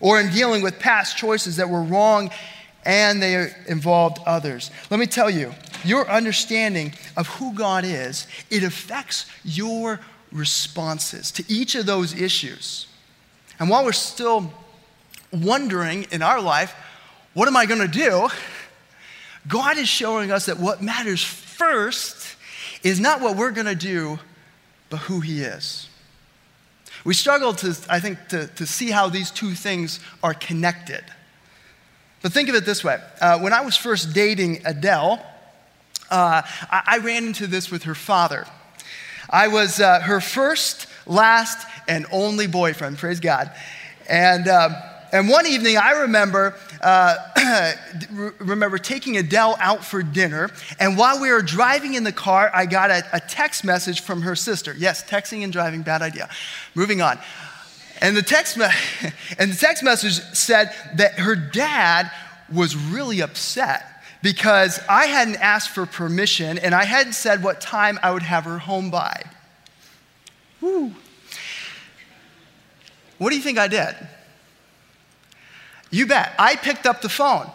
or 0.00 0.20
in 0.20 0.30
dealing 0.30 0.62
with 0.62 0.78
past 0.78 1.16
choices 1.16 1.56
that 1.56 1.68
were 1.68 1.82
wrong 1.82 2.30
and 2.84 3.22
they 3.22 3.50
involved 3.68 4.18
others. 4.26 4.70
Let 4.90 4.98
me 4.98 5.06
tell 5.06 5.30
you, 5.30 5.54
your 5.84 6.08
understanding 6.10 6.92
of 7.16 7.28
who 7.28 7.54
God 7.54 7.84
is, 7.84 8.26
it 8.50 8.64
affects 8.64 9.26
your 9.44 10.00
responses 10.32 11.30
to 11.32 11.44
each 11.48 11.74
of 11.74 11.86
those 11.86 12.14
issues. 12.20 12.88
And 13.58 13.70
while 13.70 13.84
we're 13.84 13.92
still 13.92 14.52
wondering 15.32 16.06
in 16.10 16.22
our 16.22 16.40
life, 16.40 16.74
what 17.34 17.48
am 17.48 17.56
I 17.56 17.66
going 17.66 17.80
to 17.80 17.88
do? 17.88 18.28
God 19.48 19.76
is 19.76 19.88
showing 19.88 20.30
us 20.30 20.46
that 20.46 20.58
what 20.58 20.82
matters 20.82 21.22
first 21.22 22.36
is 22.82 23.00
not 23.00 23.20
what 23.20 23.36
we're 23.36 23.50
going 23.50 23.66
to 23.66 23.74
do, 23.74 24.18
but 24.90 24.98
who 24.98 25.20
He 25.20 25.42
is. 25.42 25.88
We 27.04 27.14
struggle 27.14 27.52
to, 27.54 27.76
I 27.88 27.98
think, 28.00 28.28
to, 28.28 28.46
to 28.46 28.66
see 28.66 28.90
how 28.90 29.08
these 29.08 29.30
two 29.30 29.54
things 29.54 29.98
are 30.22 30.34
connected. 30.34 31.04
But 32.22 32.32
think 32.32 32.48
of 32.48 32.54
it 32.54 32.64
this 32.64 32.84
way 32.84 33.00
uh, 33.20 33.38
when 33.40 33.52
I 33.52 33.62
was 33.62 33.76
first 33.76 34.14
dating 34.14 34.62
Adele, 34.64 35.24
uh, 36.10 36.42
I, 36.70 36.82
I, 36.86 36.98
ran 36.98 37.24
into 37.24 37.46
this 37.46 37.70
with 37.70 37.84
her 37.84 37.94
father. 37.94 38.46
I 39.30 39.48
was 39.48 39.80
uh, 39.80 40.00
her 40.00 40.20
first, 40.20 40.86
last, 41.06 41.66
and 41.88 42.06
only 42.12 42.46
boyfriend, 42.46 42.98
praise 42.98 43.18
God. 43.18 43.50
And 44.08 44.46
um, 44.46 44.76
and 45.12 45.28
one 45.28 45.46
evening, 45.46 45.76
I 45.76 45.90
remember, 46.00 46.54
uh, 46.80 47.72
remember 48.38 48.78
taking 48.78 49.18
Adele 49.18 49.56
out 49.60 49.84
for 49.84 50.02
dinner. 50.02 50.50
And 50.80 50.96
while 50.96 51.20
we 51.20 51.30
were 51.30 51.42
driving 51.42 51.94
in 51.94 52.02
the 52.02 52.12
car, 52.12 52.50
I 52.54 52.64
got 52.64 52.90
a, 52.90 53.04
a 53.12 53.20
text 53.20 53.62
message 53.62 54.00
from 54.00 54.22
her 54.22 54.34
sister. 54.34 54.74
Yes, 54.76 55.04
texting 55.04 55.44
and 55.44 55.52
driving, 55.52 55.82
bad 55.82 56.00
idea. 56.00 56.30
Moving 56.74 57.02
on. 57.02 57.18
And 58.00 58.16
the 58.16 58.22
text, 58.22 58.56
me- 58.56 58.64
and 59.38 59.52
the 59.52 59.56
text 59.56 59.82
message 59.82 60.14
said 60.34 60.74
that 60.96 61.18
her 61.18 61.36
dad 61.36 62.10
was 62.50 62.74
really 62.74 63.20
upset 63.20 63.84
because 64.22 64.80
I 64.88 65.06
hadn't 65.06 65.36
asked 65.36 65.70
for 65.70 65.84
permission 65.84 66.56
and 66.56 66.74
I 66.74 66.84
hadn't 66.84 67.12
said 67.12 67.42
what 67.42 67.60
time 67.60 67.98
I 68.02 68.12
would 68.12 68.22
have 68.22 68.44
her 68.44 68.58
home 68.58 68.90
by. 68.90 69.22
Woo. 70.62 70.94
What 73.18 73.30
do 73.30 73.36
you 73.36 73.42
think 73.42 73.58
I 73.58 73.68
did? 73.68 73.94
You 75.92 76.06
bet. 76.06 76.32
I 76.38 76.56
picked 76.56 76.86
up 76.86 77.02
the 77.02 77.08
phone 77.10 77.48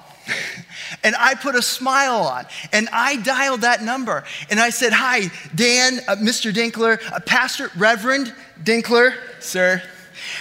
and 1.03 1.15
I 1.17 1.33
put 1.33 1.55
a 1.55 1.61
smile 1.61 2.21
on 2.21 2.45
and 2.71 2.87
I 2.93 3.17
dialed 3.17 3.61
that 3.61 3.81
number 3.83 4.23
and 4.49 4.59
I 4.59 4.69
said, 4.69 4.93
Hi, 4.93 5.31
Dan, 5.55 5.99
uh, 6.07 6.15
Mr. 6.17 6.53
Dinkler, 6.53 7.01
uh, 7.11 7.19
Pastor 7.21 7.71
Reverend 7.75 8.33
Dinkler, 8.63 9.15
sir. 9.39 9.81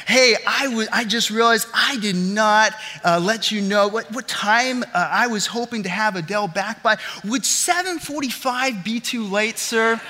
Hey, 0.07 0.37
I, 0.47 0.65
w- 0.67 0.89
I 0.93 1.05
just 1.05 1.31
realized 1.31 1.69
I 1.73 1.97
did 1.99 2.17
not 2.17 2.73
uh, 3.03 3.19
let 3.19 3.51
you 3.51 3.63
know 3.63 3.89
what, 3.89 4.11
what 4.13 4.29
time 4.29 4.83
uh, 4.83 4.87
I 4.95 5.27
was 5.29 5.47
hoping 5.47 5.83
to 5.85 5.89
have 5.89 6.17
Adele 6.17 6.49
back 6.49 6.83
by. 6.83 6.99
Would 7.25 7.43
7:45 7.43 8.85
be 8.85 9.01
too 9.01 9.25
late, 9.25 9.59
sir? 9.59 10.01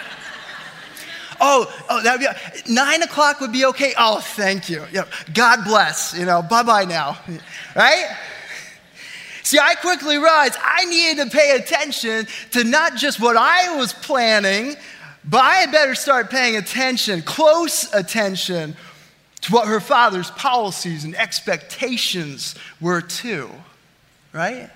Oh, 1.40 1.72
oh, 1.88 2.02
that'd 2.02 2.20
be 2.20 2.72
nine 2.72 3.02
o'clock 3.02 3.40
would 3.40 3.52
be 3.52 3.64
okay. 3.66 3.94
Oh, 3.98 4.20
thank 4.20 4.68
you. 4.68 4.84
you 4.92 5.00
know, 5.00 5.06
God 5.34 5.64
bless. 5.64 6.16
You 6.16 6.26
know, 6.26 6.42
bye 6.42 6.62
bye 6.62 6.84
now. 6.84 7.18
Right? 7.74 8.16
See, 9.42 9.58
I 9.60 9.76
quickly 9.76 10.16
realized 10.16 10.56
I 10.60 10.86
needed 10.86 11.24
to 11.24 11.36
pay 11.36 11.52
attention 11.52 12.26
to 12.50 12.64
not 12.64 12.96
just 12.96 13.20
what 13.20 13.36
I 13.36 13.76
was 13.76 13.92
planning, 13.92 14.74
but 15.24 15.38
I 15.38 15.56
had 15.56 15.70
better 15.70 15.94
start 15.94 16.30
paying 16.30 16.56
attention, 16.56 17.22
close 17.22 17.92
attention, 17.94 18.76
to 19.42 19.52
what 19.52 19.68
her 19.68 19.78
father's 19.78 20.30
policies 20.32 21.04
and 21.04 21.14
expectations 21.14 22.56
were 22.80 23.00
too. 23.00 23.48
Right? 24.32 24.68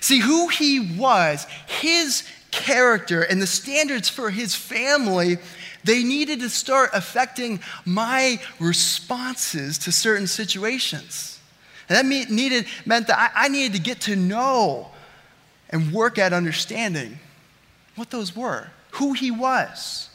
See, 0.00 0.20
who 0.20 0.48
he 0.48 0.96
was, 0.96 1.46
his 1.66 2.22
character, 2.50 3.22
and 3.22 3.42
the 3.42 3.46
standards 3.46 4.08
for 4.08 4.30
his 4.30 4.54
family 4.54 5.38
they 5.84 6.02
needed 6.02 6.40
to 6.40 6.48
start 6.48 6.90
affecting 6.92 7.60
my 7.84 8.40
responses 8.58 9.78
to 9.78 9.92
certain 9.92 10.26
situations. 10.26 11.38
And 11.88 11.96
that 11.96 12.30
needed, 12.30 12.66
meant 12.86 13.08
that 13.08 13.32
I, 13.34 13.46
I 13.46 13.48
needed 13.48 13.72
to 13.74 13.80
get 13.80 14.02
to 14.02 14.16
know 14.16 14.90
and 15.70 15.92
work 15.92 16.18
at 16.18 16.32
understanding 16.32 17.18
what 17.96 18.10
those 18.10 18.36
were, 18.36 18.68
who 18.92 19.12
He 19.12 19.30
was. 19.30 20.08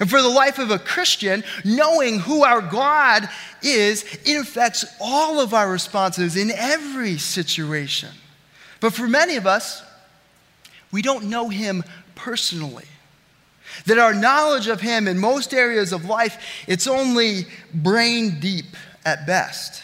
And 0.00 0.10
for 0.10 0.20
the 0.20 0.28
life 0.28 0.58
of 0.58 0.70
a 0.70 0.78
Christian, 0.78 1.44
knowing 1.64 2.18
who 2.18 2.44
our 2.44 2.60
God 2.60 3.28
is, 3.62 4.04
it 4.24 4.36
affects 4.36 4.84
all 5.00 5.40
of 5.40 5.54
our 5.54 5.70
responses 5.70 6.36
in 6.36 6.50
every 6.50 7.18
situation. 7.18 8.10
But 8.80 8.92
for 8.94 9.06
many 9.06 9.36
of 9.36 9.46
us, 9.46 9.82
we 10.90 11.02
don't 11.02 11.24
know 11.24 11.48
Him 11.48 11.84
personally. 12.14 12.86
That 13.84 13.98
our 13.98 14.14
knowledge 14.14 14.66
of 14.66 14.80
Him 14.80 15.06
in 15.06 15.18
most 15.18 15.52
areas 15.52 15.92
of 15.92 16.06
life, 16.06 16.64
it's 16.66 16.86
only 16.86 17.46
brain 17.74 18.40
deep 18.40 18.76
at 19.04 19.26
best. 19.26 19.82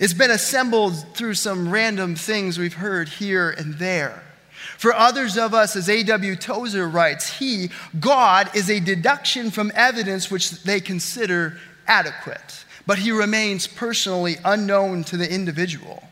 It's 0.00 0.14
been 0.14 0.30
assembled 0.30 1.14
through 1.14 1.34
some 1.34 1.70
random 1.70 2.16
things 2.16 2.58
we've 2.58 2.74
heard 2.74 3.08
here 3.08 3.50
and 3.50 3.74
there. 3.74 4.22
For 4.78 4.94
others 4.94 5.36
of 5.36 5.54
us, 5.54 5.76
as 5.76 5.88
A.W. 5.88 6.36
Tozer 6.36 6.88
writes, 6.88 7.38
He, 7.38 7.70
God, 8.00 8.54
is 8.54 8.68
a 8.68 8.80
deduction 8.80 9.50
from 9.50 9.70
evidence 9.74 10.30
which 10.30 10.62
they 10.62 10.80
consider 10.80 11.58
adequate, 11.86 12.64
but 12.86 12.98
He 12.98 13.12
remains 13.12 13.66
personally 13.66 14.36
unknown 14.44 15.04
to 15.04 15.16
the 15.16 15.32
individual. 15.32 16.02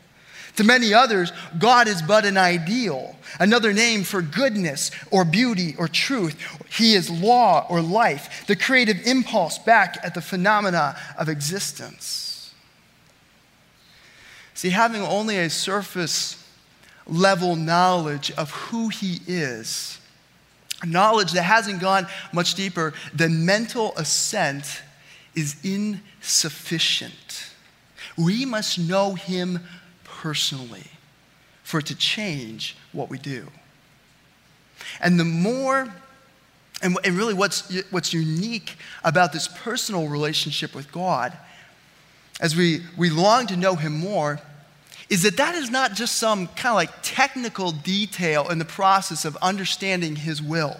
To 0.57 0.63
many 0.63 0.93
others, 0.93 1.31
God 1.57 1.87
is 1.87 2.01
but 2.01 2.25
an 2.25 2.37
ideal, 2.37 3.15
another 3.39 3.73
name 3.73 4.03
for 4.03 4.21
goodness 4.21 4.91
or 5.09 5.23
beauty 5.23 5.75
or 5.77 5.87
truth. 5.87 6.35
He 6.69 6.93
is 6.93 7.09
law 7.09 7.65
or 7.69 7.81
life, 7.81 8.45
the 8.47 8.55
creative 8.55 9.05
impulse 9.05 9.57
back 9.57 9.97
at 10.03 10.13
the 10.13 10.21
phenomena 10.21 10.97
of 11.17 11.29
existence. 11.29 12.53
See, 14.53 14.69
having 14.69 15.01
only 15.01 15.37
a 15.37 15.49
surface 15.49 16.37
level 17.07 17.55
knowledge 17.55 18.31
of 18.31 18.51
who 18.51 18.89
He 18.89 19.19
is, 19.25 19.99
knowledge 20.85 21.31
that 21.31 21.43
hasn't 21.43 21.79
gone 21.79 22.07
much 22.33 22.55
deeper, 22.55 22.93
than 23.13 23.45
mental 23.45 23.93
assent 23.95 24.81
is 25.33 25.55
insufficient. 25.63 27.47
We 28.17 28.45
must 28.45 28.77
know 28.77 29.15
Him 29.15 29.61
personally 30.21 30.83
for 31.63 31.79
it 31.79 31.87
to 31.87 31.95
change 31.95 32.75
what 32.91 33.09
we 33.09 33.17
do. 33.17 33.47
And 34.99 35.19
the 35.19 35.25
more, 35.25 35.91
and, 36.83 36.95
really 37.07 37.33
what's, 37.33 37.75
what's 37.89 38.13
unique 38.13 38.77
about 39.03 39.33
this 39.33 39.47
personal 39.47 40.07
relationship 40.07 40.75
with 40.75 40.91
God, 40.91 41.35
as 42.39 42.55
we, 42.55 42.81
we 42.95 43.09
long 43.09 43.47
to 43.47 43.57
know 43.57 43.75
Him 43.75 43.99
more, 43.99 44.39
is 45.09 45.23
that 45.23 45.37
that 45.37 45.55
is 45.55 45.71
not 45.71 45.93
just 45.93 46.17
some 46.17 46.47
kind 46.49 46.69
of 46.69 46.75
like 46.75 46.91
technical 47.01 47.71
detail 47.71 48.47
in 48.49 48.59
the 48.59 48.65
process 48.65 49.25
of 49.25 49.35
understanding 49.41 50.15
His 50.15 50.39
will. 50.39 50.79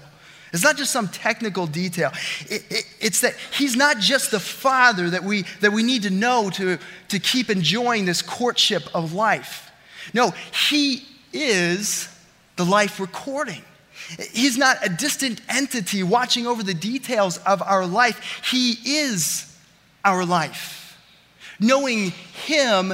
It's 0.54 0.64
not 0.64 0.76
just 0.76 0.92
some 0.92 1.08
technical 1.08 1.66
detail. 1.66 2.12
It, 2.50 2.64
it, 2.70 2.86
it's 3.00 3.22
that 3.22 3.36
He's 3.58 3.76
not 3.76 4.00
just 4.00 4.32
the 4.32 4.40
Father 4.40 5.10
that 5.10 5.24
we, 5.24 5.46
that 5.62 5.72
we 5.72 5.84
need 5.84 6.04
to 6.04 6.10
know 6.10 6.50
to, 6.52 6.78
to 7.10 7.20
keep 7.20 7.50
enjoying 7.50 8.06
this 8.06 8.22
courtship 8.22 8.84
of 8.94 9.14
life. 9.14 9.72
No, 10.14 10.34
He 10.70 11.06
is 11.32 12.10
the 12.58 12.66
life 12.66 13.00
recording. 13.00 13.64
He's 14.34 14.58
not 14.58 14.86
a 14.86 14.90
distant 14.90 15.40
entity 15.48 16.04
watching 16.04 16.46
over 16.46 16.64
the 16.64 16.74
details 16.74 17.38
of 17.40 17.62
our 17.62 17.86
life. 17.86 18.42
He 18.50 18.72
is 19.00 19.56
our 20.04 20.26
life. 20.26 20.98
Knowing 21.60 22.12
Him 22.46 22.94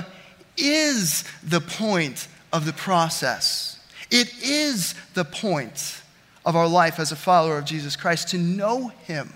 is 0.57 1.23
the 1.43 1.61
point 1.61 2.27
of 2.53 2.65
the 2.65 2.73
process. 2.73 3.79
It 4.11 4.31
is 4.43 4.93
the 5.15 5.25
point 5.25 6.01
of 6.47 6.55
our 6.55 6.67
life 6.67 6.97
as 6.97 7.11
a 7.11 7.15
follower 7.15 7.59
of 7.59 7.65
Jesus 7.65 7.95
Christ 7.95 8.29
to 8.29 8.39
know 8.39 8.87
Him. 8.87 9.31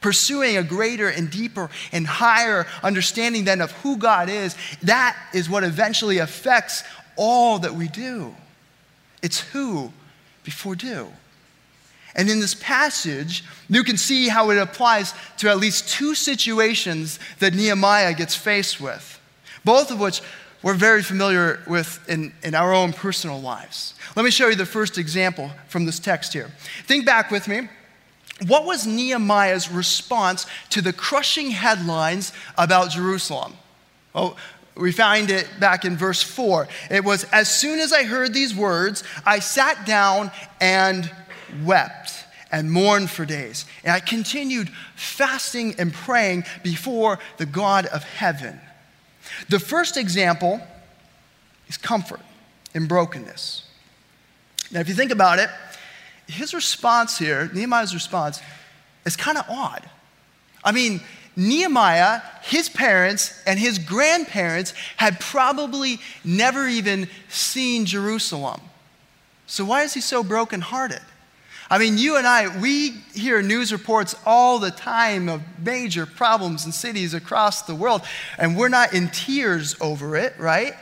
Pursuing 0.00 0.56
a 0.56 0.62
greater 0.62 1.08
and 1.08 1.28
deeper 1.28 1.68
and 1.92 2.06
higher 2.06 2.66
understanding 2.82 3.44
then 3.44 3.60
of 3.60 3.72
who 3.72 3.98
God 3.98 4.30
is, 4.30 4.56
that 4.82 5.18
is 5.34 5.50
what 5.50 5.64
eventually 5.64 6.18
affects 6.18 6.84
all 7.16 7.58
that 7.58 7.74
we 7.74 7.88
do. 7.88 8.34
It's 9.22 9.40
who 9.40 9.92
before 10.44 10.76
do. 10.76 11.08
And 12.14 12.30
in 12.30 12.38
this 12.38 12.54
passage, 12.54 13.44
you 13.68 13.82
can 13.82 13.96
see 13.96 14.28
how 14.28 14.50
it 14.50 14.58
applies 14.58 15.12
to 15.38 15.50
at 15.50 15.58
least 15.58 15.88
two 15.88 16.14
situations 16.14 17.18
that 17.40 17.54
Nehemiah 17.54 18.14
gets 18.14 18.34
faced 18.34 18.80
with 18.80 19.18
both 19.64 19.90
of 19.90 20.00
which 20.00 20.22
we're 20.68 20.74
very 20.74 21.02
familiar 21.02 21.60
with 21.66 21.98
in, 22.10 22.30
in 22.42 22.54
our 22.54 22.74
own 22.74 22.92
personal 22.92 23.40
lives. 23.40 23.94
Let 24.14 24.22
me 24.26 24.30
show 24.30 24.48
you 24.48 24.54
the 24.54 24.66
first 24.66 24.98
example 24.98 25.50
from 25.66 25.86
this 25.86 25.98
text 25.98 26.34
here. 26.34 26.50
Think 26.84 27.06
back 27.06 27.30
with 27.30 27.48
me. 27.48 27.70
What 28.46 28.66
was 28.66 28.86
Nehemiah's 28.86 29.70
response 29.70 30.44
to 30.68 30.82
the 30.82 30.92
crushing 30.92 31.52
headlines 31.52 32.34
about 32.58 32.90
Jerusalem? 32.90 33.54
Oh, 34.14 34.36
we 34.74 34.92
find 34.92 35.30
it 35.30 35.48
back 35.58 35.86
in 35.86 35.96
verse 35.96 36.22
4. 36.22 36.68
It 36.90 37.02
was, 37.02 37.24
As 37.32 37.48
soon 37.48 37.78
as 37.78 37.94
I 37.94 38.02
heard 38.02 38.34
these 38.34 38.54
words, 38.54 39.04
I 39.24 39.38
sat 39.38 39.86
down 39.86 40.30
and 40.60 41.10
wept 41.64 42.12
and 42.52 42.70
mourned 42.70 43.08
for 43.08 43.24
days. 43.24 43.64
And 43.84 43.92
I 43.94 44.00
continued 44.00 44.68
fasting 44.96 45.76
and 45.78 45.94
praying 45.94 46.44
before 46.62 47.20
the 47.38 47.46
God 47.46 47.86
of 47.86 48.02
heaven. 48.04 48.60
The 49.48 49.60
first 49.60 49.96
example 49.96 50.60
is 51.68 51.76
comfort 51.76 52.20
in 52.74 52.86
brokenness. 52.86 53.64
Now, 54.70 54.80
if 54.80 54.88
you 54.88 54.94
think 54.94 55.12
about 55.12 55.38
it, 55.38 55.48
his 56.26 56.52
response 56.52 57.18
here, 57.18 57.50
Nehemiah's 57.54 57.94
response, 57.94 58.40
is 59.06 59.16
kind 59.16 59.38
of 59.38 59.44
odd. 59.48 59.88
I 60.62 60.72
mean, 60.72 61.00
Nehemiah, 61.36 62.20
his 62.42 62.68
parents, 62.68 63.40
and 63.46 63.58
his 63.58 63.78
grandparents 63.78 64.74
had 64.96 65.20
probably 65.20 66.00
never 66.24 66.66
even 66.66 67.08
seen 67.28 67.86
Jerusalem. 67.86 68.60
So, 69.46 69.64
why 69.64 69.82
is 69.82 69.94
he 69.94 70.00
so 70.00 70.22
brokenhearted? 70.22 71.00
I 71.70 71.78
mean, 71.78 71.98
you 71.98 72.16
and 72.16 72.26
I, 72.26 72.58
we 72.60 72.90
hear 73.12 73.42
news 73.42 73.72
reports 73.72 74.14
all 74.24 74.58
the 74.58 74.70
time 74.70 75.28
of 75.28 75.42
major 75.62 76.06
problems 76.06 76.64
in 76.64 76.72
cities 76.72 77.12
across 77.12 77.62
the 77.62 77.74
world, 77.74 78.02
and 78.38 78.56
we're 78.56 78.68
not 78.68 78.94
in 78.94 79.08
tears 79.08 79.76
over 79.80 80.16
it, 80.16 80.34
right? 80.38 80.74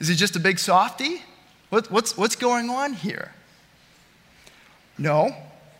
Is 0.00 0.10
it 0.10 0.16
just 0.16 0.36
a 0.36 0.40
big 0.40 0.58
softy? 0.58 1.22
What, 1.70 1.90
what's, 1.90 2.16
what's 2.16 2.36
going 2.36 2.68
on 2.68 2.92
here? 2.92 3.32
No. 4.98 5.34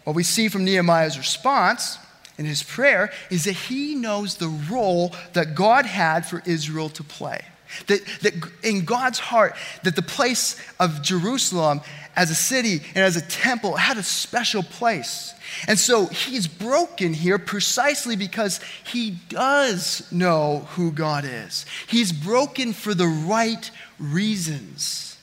What 0.05 0.17
we 0.17 0.23
see 0.23 0.49
from 0.49 0.65
Nehemiah's 0.65 1.19
response 1.19 1.99
in 2.39 2.47
his 2.47 2.63
prayer 2.63 3.13
is 3.31 3.45
that 3.45 3.53
he 3.53 3.95
knows 3.95 4.37
the 4.37 4.49
role 4.49 5.15
that 5.35 5.55
God 5.55 5.87
had 5.87 6.27
for 6.27 6.43
Israel 6.47 6.89
to 6.91 7.05
play. 7.05 7.45
That, 7.87 8.05
that 8.23 8.35
in 8.63 8.85
God's 8.85 9.19
heart, 9.19 9.57
that 9.83 9.97
the 9.97 10.03
place 10.03 10.61
of 10.79 11.03
Jerusalem 11.03 11.81
as 12.17 12.31
a 12.31 12.35
city 12.35 12.81
and 12.95 12.99
as 12.99 13.17
a 13.17 13.21
temple 13.21 13.77
had 13.77 13.97
a 13.97 14.03
special 14.03 14.63
place. 14.63 15.35
And 15.67 15.79
so 15.79 16.07
he's 16.07 16.47
broken 16.47 17.13
here 17.13 17.39
precisely 17.39 18.17
because 18.17 18.61
he 18.85 19.19
does 19.29 20.11
know 20.13 20.67
who 20.71 20.93
God 20.93 21.25
is. 21.25 21.67
He's 21.87 22.13
broken 22.13 22.73
for 22.73 22.95
the 22.95 23.07
right 23.07 23.71
reasons. 23.99 25.17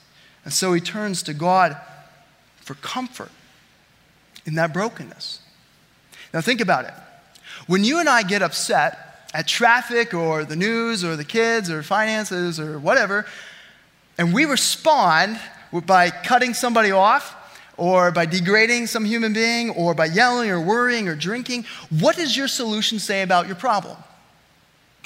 And 0.44 0.54
so 0.54 0.74
he 0.74 0.82
turns 0.82 1.24
to 1.24 1.34
God 1.34 1.78
for 2.58 2.76
comfort 2.76 3.32
in 4.46 4.56
that 4.56 4.74
brokenness. 4.74 5.40
Now, 6.34 6.42
think 6.42 6.62
about 6.62 6.86
it. 6.86 6.94
When 7.68 7.84
you 7.84 8.00
and 8.00 8.10
I 8.10 8.24
get 8.24 8.42
upset 8.42 9.11
at 9.34 9.48
traffic 9.48 10.14
or 10.14 10.44
the 10.44 10.56
news 10.56 11.04
or 11.04 11.16
the 11.16 11.24
kids 11.24 11.70
or 11.70 11.84
finances 11.84 12.60
or 12.60 12.80
whatever, 12.80 13.26
and 14.18 14.34
we 14.34 14.46
respond 14.46 15.40
by 15.86 16.10
cutting 16.10 16.54
somebody 16.54 16.92
off 16.92 17.36
or 17.78 18.12
by 18.12 18.26
degrading 18.26 18.88
some 18.88 19.06
human 19.06 19.34
being 19.34 19.70
or 19.72 19.94
by 19.94 20.06
yelling 20.06 20.50
or 20.50 20.60
worrying 20.60 21.08
or 21.08 21.16
drinking, 21.16 21.66
what 22.00 22.16
does 22.16 22.36
your 22.36 22.48
solution 22.48 23.00
say 23.00 23.22
about 23.22 23.48
your 23.48 23.56
problem? 23.56 23.98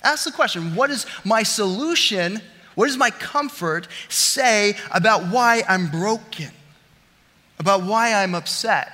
Ask 0.03 0.25
the 0.25 0.31
question 0.31 0.75
what 0.75 0.89
is 0.89 1.05
my 1.23 1.43
solution, 1.43 2.41
what 2.73 2.87
does 2.87 2.97
my 2.97 3.11
comfort 3.11 3.87
say 4.09 4.75
about 4.91 5.31
why 5.31 5.63
I'm 5.69 5.89
broken, 5.89 6.49
about 7.59 7.83
why 7.83 8.13
I'm 8.13 8.35
upset? 8.35 8.91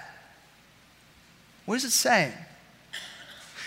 What 1.65 1.75
is 1.75 1.85
it 1.85 1.91
saying? 1.91 2.33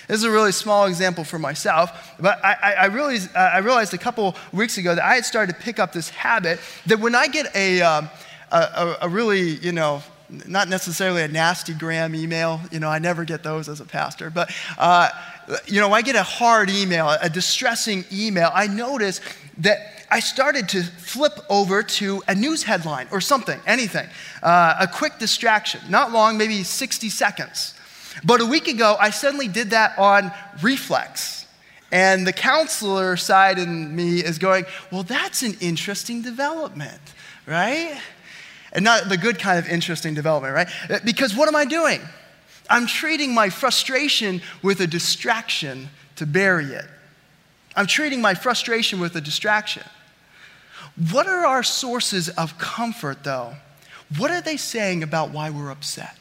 This 0.08 0.18
is 0.18 0.24
a 0.24 0.30
really 0.30 0.52
small 0.52 0.86
example 0.86 1.24
for 1.24 1.38
myself, 1.38 2.14
but 2.20 2.44
I, 2.44 2.74
I, 2.80 2.84
realized, 2.86 3.34
I 3.34 3.58
realized 3.58 3.94
a 3.94 3.98
couple 3.98 4.36
weeks 4.52 4.76
ago 4.76 4.94
that 4.94 5.04
I 5.04 5.14
had 5.14 5.24
started 5.24 5.54
to 5.56 5.62
pick 5.62 5.78
up 5.78 5.92
this 5.92 6.10
habit 6.10 6.60
that 6.86 7.00
when 7.00 7.14
I 7.14 7.26
get 7.26 7.54
a, 7.56 7.80
um, 7.80 8.10
a, 8.50 8.96
a, 9.02 9.08
really, 9.08 9.56
you 9.56 9.72
know, 9.72 10.02
not 10.46 10.68
necessarily 10.68 11.22
a 11.22 11.28
nasty 11.28 11.72
gram 11.72 12.14
email, 12.14 12.60
you 12.70 12.80
know, 12.80 12.88
I 12.88 12.98
never 12.98 13.24
get 13.24 13.42
those 13.42 13.68
as 13.68 13.80
a 13.80 13.86
pastor, 13.86 14.28
but, 14.28 14.50
uh, 14.76 15.08
you 15.66 15.80
know, 15.80 15.92
I 15.92 16.02
get 16.02 16.16
a 16.16 16.22
hard 16.22 16.68
email, 16.68 17.08
a 17.08 17.30
distressing 17.30 18.04
email, 18.12 18.50
I 18.52 18.66
notice 18.66 19.20
that 19.58 19.78
I 20.10 20.20
started 20.20 20.68
to 20.70 20.82
flip 20.82 21.32
over 21.48 21.82
to 21.82 22.22
a 22.28 22.34
news 22.34 22.62
headline 22.62 23.08
or 23.10 23.20
something, 23.20 23.58
anything, 23.66 24.08
uh, 24.42 24.76
a 24.80 24.86
quick 24.86 25.18
distraction, 25.18 25.80
not 25.88 26.12
long, 26.12 26.36
maybe 26.36 26.62
60 26.62 27.08
seconds. 27.08 27.74
But 28.22 28.40
a 28.40 28.46
week 28.46 28.68
ago, 28.68 28.96
I 29.00 29.10
suddenly 29.10 29.48
did 29.48 29.70
that 29.70 29.98
on 29.98 30.30
reflex. 30.62 31.46
And 31.90 32.26
the 32.26 32.32
counselor 32.32 33.16
side 33.16 33.58
in 33.58 33.94
me 33.94 34.20
is 34.20 34.38
going, 34.38 34.66
well, 34.90 35.02
that's 35.02 35.42
an 35.42 35.56
interesting 35.60 36.22
development, 36.22 37.00
right? 37.46 38.00
And 38.72 38.84
not 38.84 39.08
the 39.08 39.16
good 39.16 39.38
kind 39.38 39.58
of 39.58 39.68
interesting 39.68 40.14
development, 40.14 40.54
right? 40.54 41.02
Because 41.04 41.36
what 41.36 41.48
am 41.48 41.56
I 41.56 41.64
doing? 41.64 42.00
I'm 42.68 42.86
treating 42.86 43.34
my 43.34 43.50
frustration 43.50 44.42
with 44.62 44.80
a 44.80 44.86
distraction 44.86 45.88
to 46.16 46.26
bury 46.26 46.66
it. 46.66 46.86
I'm 47.76 47.86
treating 47.86 48.20
my 48.20 48.34
frustration 48.34 49.00
with 49.00 49.16
a 49.16 49.20
distraction. 49.20 49.82
What 51.10 51.26
are 51.26 51.44
our 51.44 51.62
sources 51.62 52.28
of 52.30 52.56
comfort, 52.58 53.24
though? 53.24 53.54
What 54.16 54.30
are 54.30 54.40
they 54.40 54.56
saying 54.56 55.02
about 55.02 55.30
why 55.30 55.50
we're 55.50 55.70
upset? 55.70 56.16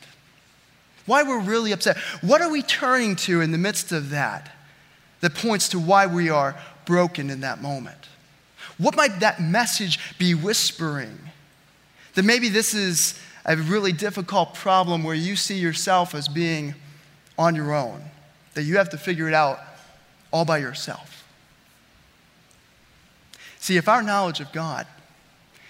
Why 1.06 1.24
we're 1.24 1.40
really 1.40 1.72
upset? 1.72 1.98
What 2.22 2.42
are 2.42 2.50
we 2.50 2.62
turning 2.62 3.16
to 3.18 3.42
in 3.42 3.52
the 3.52 3.58
midst 3.58 3.92
of 3.92 4.10
that 4.12 4.52
that 5.22 5.36
points 5.36 5.70
to 5.70 5.80
why 5.80 6.08
we 6.08 6.30
are 6.30 6.56
broken 6.86 7.30
in 7.30 7.42
that 7.42 7.62
moment? 7.62 8.08
What 8.78 8.96
might 8.96 9.20
that 9.20 9.42
message 9.42 10.18
be 10.18 10.34
whispering? 10.34 11.18
That 12.16 12.24
maybe 12.24 12.50
this 12.50 12.74
is 12.74 13.20
a 13.46 13.58
really 13.58 13.92
difficult 13.92 14.54
problem 14.54 15.04
where 15.04 15.16
you 15.16 15.36
see 15.36 15.58
yourself 15.58 16.16
as 16.16 16.28
being 16.28 16.76
on 17.38 17.56
your 17.56 17.74
own, 17.74 18.02
that 18.54 18.64
you 18.64 18.78
have 18.78 18.90
to 18.92 18.98
figure 18.98 19.28
it 19.28 19.34
out 19.34 19.60
all 20.32 20.46
by 20.46 20.60
yourself. 20.60 21.28
See, 23.60 23.78
if 23.78 23.88
our 23.88 24.04
knowledge 24.04 24.40
of 24.40 24.52
God 24.52 24.88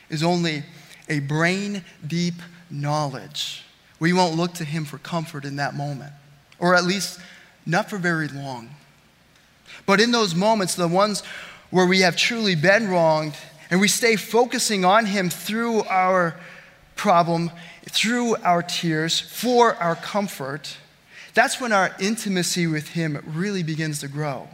is 0.09 0.23
only 0.23 0.63
a 1.09 1.19
brain 1.19 1.83
deep 2.05 2.35
knowledge, 2.69 3.62
we 4.03 4.11
won't 4.11 4.35
look 4.35 4.53
to 4.55 4.65
Him 4.65 4.83
for 4.83 4.97
comfort 4.97 5.45
in 5.45 5.55
that 5.55 5.75
moment, 5.75 6.11
or 6.59 6.75
at 6.75 6.83
least 6.83 7.21
not 7.65 7.89
for 7.89 7.97
very 7.97 8.27
long. 8.27 8.69
But 9.85 10.01
in 10.01 10.11
those 10.11 10.35
moments, 10.35 10.75
the 10.75 10.89
ones 10.89 11.23
where 11.69 11.85
we 11.85 12.01
have 12.01 12.17
truly 12.17 12.53
been 12.53 12.89
wronged, 12.89 13.33
and 13.71 13.79
we 13.79 13.87
stay 13.87 14.17
focusing 14.17 14.83
on 14.83 15.05
Him 15.05 15.29
through 15.29 15.83
our 15.85 16.35
problem, 16.97 17.49
through 17.91 18.35
our 18.43 18.61
tears, 18.61 19.21
for 19.21 19.73
our 19.75 19.95
comfort, 19.95 20.75
that's 21.33 21.61
when 21.61 21.71
our 21.71 21.95
intimacy 21.97 22.67
with 22.67 22.89
Him 22.89 23.23
really 23.25 23.63
begins 23.63 24.01
to 24.01 24.09
grow. 24.09 24.49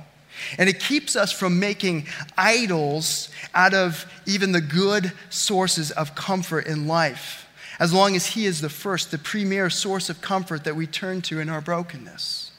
And 0.60 0.70
it 0.70 0.80
keeps 0.80 1.16
us 1.16 1.32
from 1.32 1.60
making 1.60 2.06
idols 2.38 3.30
out 3.56 3.74
of 3.74 4.06
even 4.28 4.52
the 4.52 4.62
good 4.62 5.12
sources 5.32 5.90
of 5.90 6.14
comfort 6.14 6.68
in 6.68 6.86
life, 6.88 7.49
as 7.80 7.94
long 7.94 8.16
as 8.16 8.28
He 8.28 8.46
is 8.46 8.62
the 8.62 8.70
first, 8.70 9.12
the 9.12 9.18
premier 9.18 9.70
source 9.70 10.10
of 10.10 10.22
comfort 10.22 10.64
that 10.66 10.76
we 10.76 10.86
turn 10.86 11.22
to 11.24 11.40
in 11.40 11.50
our 11.50 11.62
brokenness. 11.62 12.52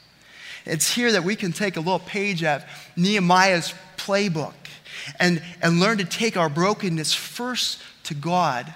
It's 0.65 0.93
here 0.93 1.11
that 1.11 1.23
we 1.23 1.35
can 1.35 1.51
take 1.51 1.77
a 1.77 1.79
little 1.79 1.99
page 1.99 2.43
out 2.43 2.61
of 2.61 2.67
Nehemiah's 2.95 3.73
playbook 3.97 4.53
and, 5.19 5.41
and 5.61 5.79
learn 5.79 5.97
to 5.97 6.05
take 6.05 6.37
our 6.37 6.49
brokenness 6.49 7.13
first 7.13 7.81
to 8.03 8.13
God 8.13 8.73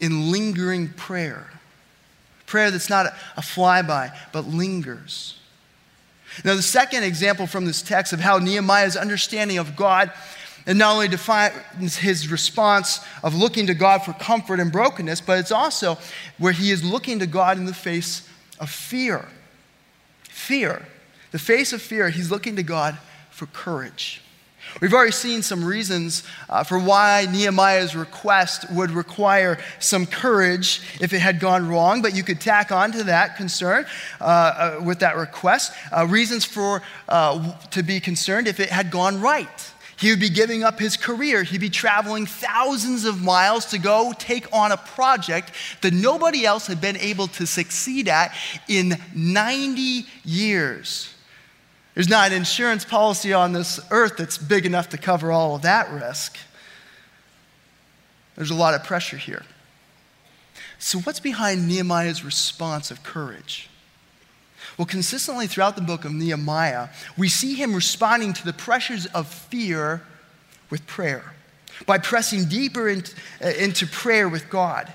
in 0.00 0.30
lingering 0.30 0.88
prayer. 0.88 1.50
Prayer 2.46 2.70
that's 2.70 2.90
not 2.90 3.06
a, 3.06 3.14
a 3.36 3.40
flyby, 3.40 4.14
but 4.32 4.46
lingers. 4.46 5.38
Now, 6.44 6.54
the 6.54 6.62
second 6.62 7.04
example 7.04 7.46
from 7.46 7.64
this 7.64 7.80
text 7.80 8.12
of 8.12 8.20
how 8.20 8.38
Nehemiah's 8.38 8.96
understanding 8.96 9.58
of 9.58 9.76
God 9.76 10.10
and 10.66 10.78
not 10.78 10.94
only 10.94 11.08
defines 11.08 11.96
his 11.96 12.30
response 12.30 13.00
of 13.22 13.34
looking 13.34 13.66
to 13.66 13.74
God 13.74 14.02
for 14.02 14.12
comfort 14.14 14.60
and 14.60 14.72
brokenness, 14.72 15.20
but 15.20 15.38
it's 15.38 15.52
also 15.52 15.98
where 16.38 16.52
he 16.52 16.70
is 16.70 16.82
looking 16.82 17.18
to 17.18 17.26
God 17.26 17.58
in 17.58 17.66
the 17.66 17.74
face 17.74 18.28
of 18.58 18.70
fear. 18.70 19.28
Fear. 20.22 20.86
The 21.32 21.38
face 21.38 21.72
of 21.72 21.82
fear, 21.82 22.08
he's 22.08 22.30
looking 22.30 22.56
to 22.56 22.62
God 22.62 22.96
for 23.30 23.46
courage. 23.46 24.22
We've 24.80 24.92
already 24.92 25.12
seen 25.12 25.42
some 25.42 25.64
reasons 25.64 26.24
uh, 26.48 26.64
for 26.64 26.78
why 26.78 27.26
Nehemiah's 27.30 27.94
request 27.94 28.70
would 28.72 28.90
require 28.90 29.58
some 29.78 30.06
courage 30.06 30.80
if 31.00 31.12
it 31.12 31.20
had 31.20 31.38
gone 31.38 31.68
wrong, 31.68 32.02
but 32.02 32.14
you 32.14 32.22
could 32.22 32.40
tack 32.40 32.72
on 32.72 32.90
to 32.92 33.04
that 33.04 33.36
concern 33.36 33.86
uh, 34.20 34.24
uh, 34.24 34.80
with 34.82 35.00
that 35.00 35.16
request 35.16 35.72
uh, 35.96 36.06
reasons 36.06 36.44
for 36.44 36.82
uh, 37.08 37.52
to 37.70 37.82
be 37.82 38.00
concerned 38.00 38.48
if 38.48 38.58
it 38.58 38.70
had 38.70 38.90
gone 38.90 39.20
right. 39.20 39.73
He 39.96 40.10
would 40.10 40.20
be 40.20 40.30
giving 40.30 40.64
up 40.64 40.78
his 40.78 40.96
career. 40.96 41.42
He'd 41.42 41.60
be 41.60 41.70
traveling 41.70 42.26
thousands 42.26 43.04
of 43.04 43.22
miles 43.22 43.66
to 43.66 43.78
go 43.78 44.12
take 44.18 44.52
on 44.52 44.72
a 44.72 44.76
project 44.76 45.52
that 45.82 45.92
nobody 45.92 46.44
else 46.44 46.66
had 46.66 46.80
been 46.80 46.96
able 46.96 47.28
to 47.28 47.46
succeed 47.46 48.08
at 48.08 48.34
in 48.68 48.96
90 49.14 50.06
years. 50.24 51.14
There's 51.94 52.08
not 52.08 52.28
an 52.28 52.36
insurance 52.36 52.84
policy 52.84 53.32
on 53.32 53.52
this 53.52 53.78
earth 53.90 54.16
that's 54.16 54.36
big 54.36 54.66
enough 54.66 54.88
to 54.90 54.98
cover 54.98 55.30
all 55.30 55.54
of 55.54 55.62
that 55.62 55.90
risk. 55.92 56.36
There's 58.34 58.50
a 58.50 58.54
lot 58.54 58.74
of 58.74 58.82
pressure 58.82 59.16
here. 59.16 59.44
So, 60.80 60.98
what's 60.98 61.20
behind 61.20 61.68
Nehemiah's 61.68 62.24
response 62.24 62.90
of 62.90 63.04
courage? 63.04 63.70
Well, 64.76 64.86
consistently 64.86 65.46
throughout 65.46 65.76
the 65.76 65.82
book 65.82 66.04
of 66.04 66.12
Nehemiah, 66.12 66.88
we 67.16 67.28
see 67.28 67.54
him 67.54 67.74
responding 67.74 68.32
to 68.34 68.44
the 68.44 68.52
pressures 68.52 69.06
of 69.06 69.28
fear 69.28 70.02
with 70.70 70.86
prayer, 70.86 71.32
by 71.86 71.98
pressing 71.98 72.46
deeper 72.46 72.88
into, 72.88 73.14
uh, 73.42 73.48
into 73.48 73.86
prayer 73.86 74.28
with 74.28 74.50
God. 74.50 74.92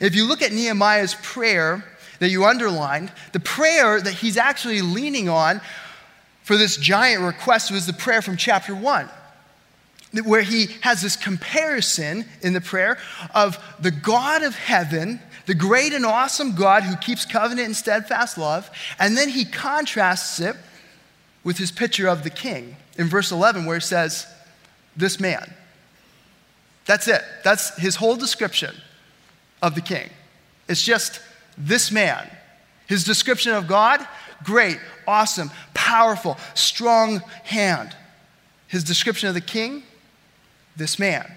If 0.00 0.14
you 0.14 0.26
look 0.26 0.42
at 0.42 0.52
Nehemiah's 0.52 1.14
prayer 1.22 1.84
that 2.18 2.30
you 2.30 2.44
underlined, 2.44 3.12
the 3.32 3.40
prayer 3.40 4.00
that 4.00 4.14
he's 4.14 4.36
actually 4.36 4.82
leaning 4.82 5.28
on 5.28 5.60
for 6.42 6.56
this 6.56 6.76
giant 6.76 7.22
request 7.22 7.70
was 7.70 7.86
the 7.86 7.92
prayer 7.92 8.22
from 8.22 8.36
chapter 8.36 8.74
1 8.74 9.08
where 10.24 10.42
he 10.42 10.66
has 10.80 11.02
this 11.02 11.16
comparison 11.16 12.24
in 12.42 12.52
the 12.52 12.60
prayer 12.60 12.98
of 13.34 13.58
the 13.78 13.90
God 13.90 14.42
of 14.42 14.54
heaven, 14.56 15.20
the 15.46 15.54
great 15.54 15.92
and 15.92 16.04
awesome 16.04 16.54
God 16.54 16.82
who 16.82 16.96
keeps 16.96 17.24
covenant 17.24 17.66
and 17.66 17.76
steadfast 17.76 18.38
love, 18.38 18.70
and 18.98 19.16
then 19.16 19.28
he 19.28 19.44
contrasts 19.44 20.40
it 20.40 20.56
with 21.44 21.58
his 21.58 21.70
picture 21.70 22.08
of 22.08 22.22
the 22.22 22.30
king 22.30 22.76
in 22.96 23.08
verse 23.08 23.32
11, 23.32 23.64
where 23.64 23.76
he 23.76 23.80
says, 23.80 24.26
This 24.96 25.18
man. 25.18 25.52
That's 26.86 27.08
it. 27.08 27.22
That's 27.44 27.76
his 27.78 27.96
whole 27.96 28.16
description 28.16 28.74
of 29.62 29.74
the 29.74 29.80
king. 29.80 30.10
It's 30.68 30.82
just 30.82 31.20
this 31.56 31.92
man. 31.92 32.28
His 32.86 33.04
description 33.04 33.52
of 33.52 33.66
God 33.66 34.06
great, 34.42 34.78
awesome, 35.06 35.50
powerful, 35.74 36.36
strong 36.54 37.22
hand. 37.44 37.94
His 38.68 38.84
description 38.84 39.28
of 39.28 39.34
the 39.34 39.40
king, 39.40 39.82
this 40.76 40.98
man. 40.98 41.30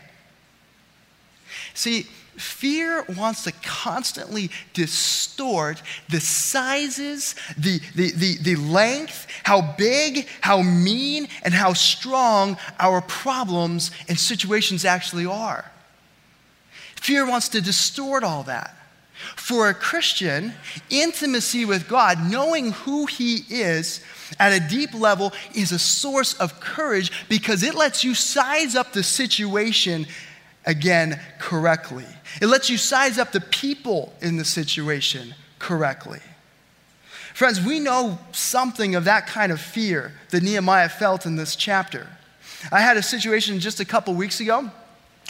See, 1.73 2.07
fear 2.37 3.05
wants 3.17 3.43
to 3.43 3.51
constantly 3.63 4.49
distort 4.73 5.81
the 6.09 6.19
sizes, 6.19 7.35
the, 7.57 7.79
the, 7.95 8.11
the, 8.11 8.37
the 8.37 8.55
length, 8.55 9.27
how 9.43 9.61
big, 9.77 10.27
how 10.41 10.61
mean, 10.61 11.27
and 11.43 11.53
how 11.53 11.73
strong 11.73 12.57
our 12.79 13.01
problems 13.01 13.91
and 14.07 14.19
situations 14.19 14.85
actually 14.85 15.25
are. 15.25 15.71
Fear 16.95 17.27
wants 17.27 17.49
to 17.49 17.61
distort 17.61 18.23
all 18.23 18.43
that. 18.43 18.75
For 19.35 19.69
a 19.69 19.73
Christian, 19.73 20.53
intimacy 20.89 21.65
with 21.65 21.87
God, 21.87 22.19
knowing 22.29 22.71
who 22.71 23.05
He 23.05 23.43
is 23.49 24.01
at 24.39 24.51
a 24.51 24.59
deep 24.59 24.93
level, 24.93 25.31
is 25.55 25.71
a 25.71 25.79
source 25.79 26.33
of 26.35 26.59
courage 26.59 27.11
because 27.29 27.63
it 27.63 27.75
lets 27.75 28.03
you 28.03 28.15
size 28.15 28.75
up 28.75 28.91
the 28.91 29.03
situation 29.03 30.07
again 30.65 31.19
correctly. 31.39 32.05
It 32.41 32.47
lets 32.47 32.69
you 32.69 32.77
size 32.77 33.17
up 33.17 33.31
the 33.31 33.41
people 33.41 34.13
in 34.21 34.37
the 34.37 34.45
situation 34.45 35.35
correctly. 35.59 36.19
Friends, 37.33 37.59
we 37.59 37.79
know 37.79 38.19
something 38.31 38.95
of 38.95 39.05
that 39.05 39.25
kind 39.25 39.51
of 39.51 39.59
fear 39.59 40.13
that 40.29 40.43
Nehemiah 40.43 40.89
felt 40.89 41.25
in 41.25 41.35
this 41.35 41.55
chapter. 41.55 42.07
I 42.71 42.81
had 42.81 42.95
a 42.95 43.03
situation 43.03 43.59
just 43.59 43.79
a 43.79 43.85
couple 43.85 44.13
weeks 44.13 44.39
ago 44.39 44.69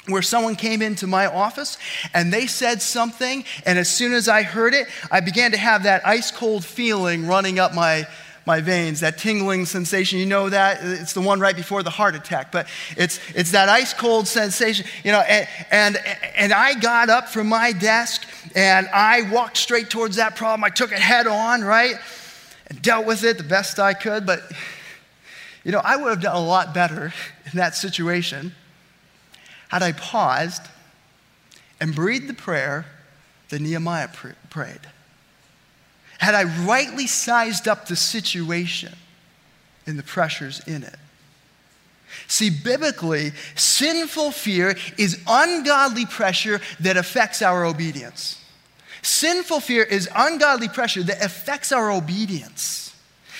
where 0.07 0.21
someone 0.21 0.57
came 0.57 0.81
into 0.81 1.07
my 1.07 1.27
office 1.27 1.77
and 2.13 2.31
they 2.31 2.45
said 2.45 2.81
something, 2.81 3.45
and 3.65 3.79
as 3.79 3.89
soon 3.89 4.13
as 4.13 4.27
I 4.27 4.43
heard 4.43 4.73
it, 4.73 4.87
I 5.09 5.21
began 5.21 5.51
to 5.51 5.57
have 5.57 5.83
that 5.83 6.05
ice 6.05 6.29
cold 6.29 6.65
feeling 6.65 7.25
running 7.25 7.57
up 7.57 7.73
my, 7.73 8.05
my 8.45 8.59
veins, 8.59 8.99
that 8.99 9.17
tingling 9.17 9.65
sensation. 9.65 10.19
You 10.19 10.25
know 10.25 10.49
that? 10.49 10.79
It's 10.81 11.13
the 11.13 11.21
one 11.21 11.39
right 11.39 11.55
before 11.55 11.83
the 11.83 11.89
heart 11.89 12.15
attack, 12.15 12.51
but 12.51 12.67
it's, 12.97 13.19
it's 13.35 13.51
that 13.51 13.69
ice 13.69 13.93
cold 13.93 14.27
sensation, 14.27 14.85
you 15.03 15.11
know. 15.11 15.21
And, 15.21 15.47
and, 15.71 15.97
and 16.35 16.53
I 16.53 16.73
got 16.73 17.09
up 17.09 17.29
from 17.29 17.47
my 17.47 17.71
desk 17.71 18.27
and 18.55 18.87
I 18.93 19.29
walked 19.31 19.57
straight 19.57 19.89
towards 19.89 20.17
that 20.17 20.35
problem. 20.35 20.63
I 20.63 20.69
took 20.69 20.91
it 20.91 20.99
head 20.99 21.27
on, 21.27 21.63
right? 21.63 21.95
And 22.67 22.81
dealt 22.81 23.05
with 23.05 23.23
it 23.23 23.37
the 23.37 23.43
best 23.43 23.79
I 23.79 23.93
could, 23.93 24.25
but, 24.25 24.41
you 25.63 25.71
know, 25.71 25.81
I 25.83 25.95
would 25.95 26.09
have 26.09 26.21
done 26.21 26.35
a 26.35 26.45
lot 26.45 26.73
better 26.73 27.13
in 27.45 27.57
that 27.57 27.75
situation 27.75 28.53
had 29.69 29.81
I 29.81 29.91
paused 29.91 30.61
and 31.79 31.95
breathed 31.95 32.27
the 32.27 32.33
prayer 32.33 32.85
that 33.49 33.59
Nehemiah 33.59 34.07
pr- 34.07 34.29
prayed, 34.49 34.81
had 36.23 36.35
I 36.35 36.43
rightly 36.65 37.07
sized 37.07 37.67
up 37.67 37.87
the 37.87 37.95
situation 37.95 38.93
and 39.85 39.99
the 39.99 40.03
pressures 40.03 40.61
in 40.65 40.83
it. 40.83 40.95
See, 42.27 42.49
biblically, 42.49 43.31
sinful 43.55 44.31
fear 44.31 44.75
is 44.97 45.21
ungodly 45.27 46.05
pressure 46.05 46.61
that 46.79 46.95
affects 46.95 47.41
our 47.41 47.65
obedience. 47.65 48.39
Sinful 49.01 49.59
fear 49.59 49.83
is 49.83 50.07
ungodly 50.15 50.69
pressure 50.69 51.03
that 51.03 51.23
affects 51.23 51.71
our 51.71 51.91
obedience. 51.91 52.95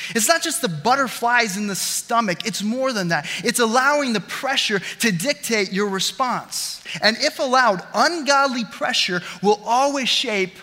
It's 0.09 0.27
not 0.27 0.41
just 0.41 0.61
the 0.61 0.67
butterflies 0.67 1.55
in 1.55 1.67
the 1.67 1.75
stomach, 1.75 2.45
it's 2.45 2.61
more 2.61 2.91
than 2.91 3.07
that. 3.09 3.25
It's 3.45 3.59
allowing 3.59 4.11
the 4.11 4.19
pressure 4.19 4.79
to 4.99 5.11
dictate 5.11 5.71
your 5.71 5.87
response. 5.87 6.83
And 7.01 7.15
if 7.19 7.39
allowed, 7.39 7.81
ungodly 7.93 8.65
pressure 8.65 9.21
will 9.41 9.61
always 9.63 10.09
shape, 10.09 10.57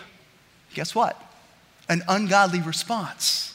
guess 0.75 0.93
what? 0.93 1.19
An 1.91 2.03
ungodly 2.07 2.61
response. 2.61 3.53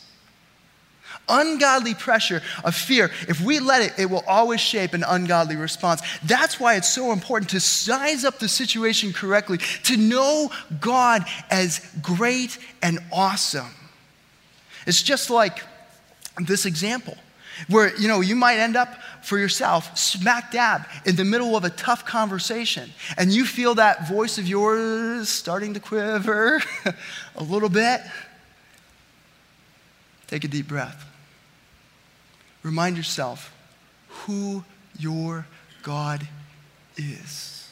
Ungodly 1.27 1.95
pressure 1.95 2.43
of 2.63 2.77
fear, 2.77 3.11
if 3.29 3.41
we 3.41 3.61
let 3.61 3.81
it, 3.81 3.99
it 3.99 4.11
will 4.11 4.23
always 4.29 4.61
shape 4.61 4.93
an 4.93 5.03
ungodly 5.09 5.57
response. 5.57 6.03
That's 6.23 6.61
why 6.61 6.77
it's 6.77 6.93
so 6.93 7.13
important 7.13 7.51
to 7.53 7.61
size 7.61 8.27
up 8.27 8.39
the 8.39 8.49
situation 8.49 9.15
correctly, 9.15 9.57
to 9.85 9.97
know 9.97 10.51
God 10.81 11.25
as 11.51 11.81
great 12.03 12.59
and 12.83 12.99
awesome. 13.11 13.75
It's 14.87 15.03
just 15.03 15.31
like 15.31 15.63
this 16.39 16.67
example 16.67 17.17
where 17.69 17.97
you 17.97 18.09
know 18.09 18.21
you 18.21 18.37
might 18.37 18.59
end 18.59 18.77
up 18.77 18.97
for 19.23 19.39
yourself 19.39 19.97
smack 19.97 20.53
dab 20.53 20.87
in 21.05 21.17
the 21.17 21.25
middle 21.25 21.57
of 21.57 21.65
a 21.65 21.71
tough 21.71 22.05
conversation 22.05 22.91
and 23.17 23.33
you 23.33 23.45
feel 23.45 23.75
that 23.75 24.09
voice 24.09 24.39
of 24.39 24.47
yours 24.47 25.29
starting 25.29 25.75
to 25.75 25.81
quiver 25.81 26.63
a 27.37 27.43
little 27.43 27.69
bit 27.69 28.01
take 30.27 30.45
a 30.45 30.49
deep 30.49 30.69
breath 30.69 31.07
Remind 32.67 32.97
yourself 32.97 33.55
who 34.09 34.65
your 34.99 35.47
God 35.85 36.27
is. 36.97 37.71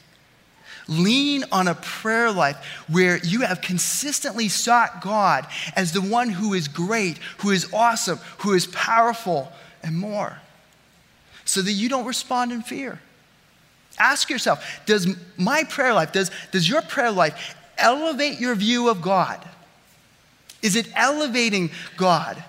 Lean 0.86 1.42
on 1.50 1.66
a 1.66 1.74
prayer 1.74 2.30
life 2.30 2.84
where 2.88 3.16
you 3.16 3.40
have 3.40 3.60
consistently 3.60 4.48
sought 4.48 5.00
God 5.02 5.48
as 5.74 5.90
the 5.90 6.00
one 6.00 6.28
who 6.28 6.54
is 6.54 6.68
great, 6.68 7.18
who 7.38 7.50
is 7.50 7.66
awesome, 7.72 8.20
who 8.38 8.52
is 8.52 8.68
powerful, 8.68 9.50
and 9.82 9.98
more, 9.98 10.38
so 11.44 11.60
that 11.60 11.72
you 11.72 11.88
don't 11.88 12.06
respond 12.06 12.52
in 12.52 12.62
fear. 12.62 13.00
Ask 13.98 14.30
yourself 14.30 14.64
Does 14.86 15.08
my 15.36 15.64
prayer 15.64 15.92
life, 15.92 16.12
does, 16.12 16.30
does 16.52 16.68
your 16.68 16.82
prayer 16.82 17.10
life 17.10 17.56
elevate 17.78 18.38
your 18.38 18.54
view 18.54 18.90
of 18.90 19.02
God? 19.02 19.44
Is 20.64 20.76
it 20.76 20.88
elevating 20.96 21.70
God? 21.98 22.42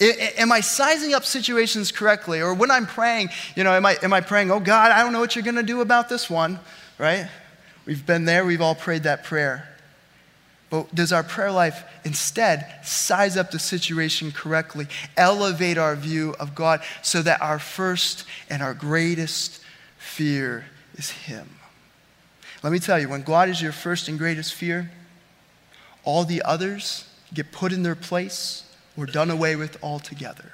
Am 0.00 0.52
I 0.52 0.60
sizing 0.60 1.12
up 1.12 1.24
situations 1.24 1.90
correctly? 1.90 2.40
Or 2.40 2.54
when 2.54 2.70
I'm 2.70 2.86
praying, 2.86 3.30
you 3.56 3.64
know, 3.64 3.72
am 3.72 3.84
I, 3.84 3.98
am 4.00 4.12
I 4.12 4.20
praying, 4.20 4.52
oh 4.52 4.60
God, 4.60 4.92
I 4.92 5.02
don't 5.02 5.12
know 5.12 5.18
what 5.18 5.34
you're 5.34 5.42
going 5.42 5.56
to 5.56 5.64
do 5.64 5.80
about 5.80 6.08
this 6.08 6.30
one, 6.30 6.60
right? 6.98 7.28
We've 7.84 8.06
been 8.06 8.24
there, 8.24 8.44
we've 8.44 8.60
all 8.60 8.76
prayed 8.76 9.02
that 9.02 9.24
prayer. 9.24 9.68
But 10.70 10.94
does 10.94 11.12
our 11.12 11.24
prayer 11.24 11.50
life 11.50 11.82
instead 12.04 12.72
size 12.84 13.36
up 13.36 13.50
the 13.50 13.58
situation 13.58 14.30
correctly, 14.30 14.86
elevate 15.16 15.78
our 15.78 15.96
view 15.96 16.36
of 16.38 16.54
God 16.54 16.80
so 17.02 17.22
that 17.22 17.42
our 17.42 17.58
first 17.58 18.24
and 18.48 18.62
our 18.62 18.74
greatest 18.74 19.60
fear 19.96 20.66
is 20.94 21.10
Him? 21.10 21.48
Let 22.62 22.72
me 22.72 22.78
tell 22.78 23.00
you, 23.00 23.08
when 23.08 23.22
God 23.22 23.48
is 23.48 23.60
your 23.60 23.72
first 23.72 24.06
and 24.06 24.16
greatest 24.16 24.54
fear, 24.54 24.92
all 26.04 26.24
the 26.24 26.42
others 26.42 27.07
get 27.34 27.52
put 27.52 27.72
in 27.72 27.82
their 27.82 27.94
place 27.94 28.64
or 28.96 29.06
done 29.06 29.30
away 29.30 29.56
with 29.56 29.82
altogether. 29.82 30.52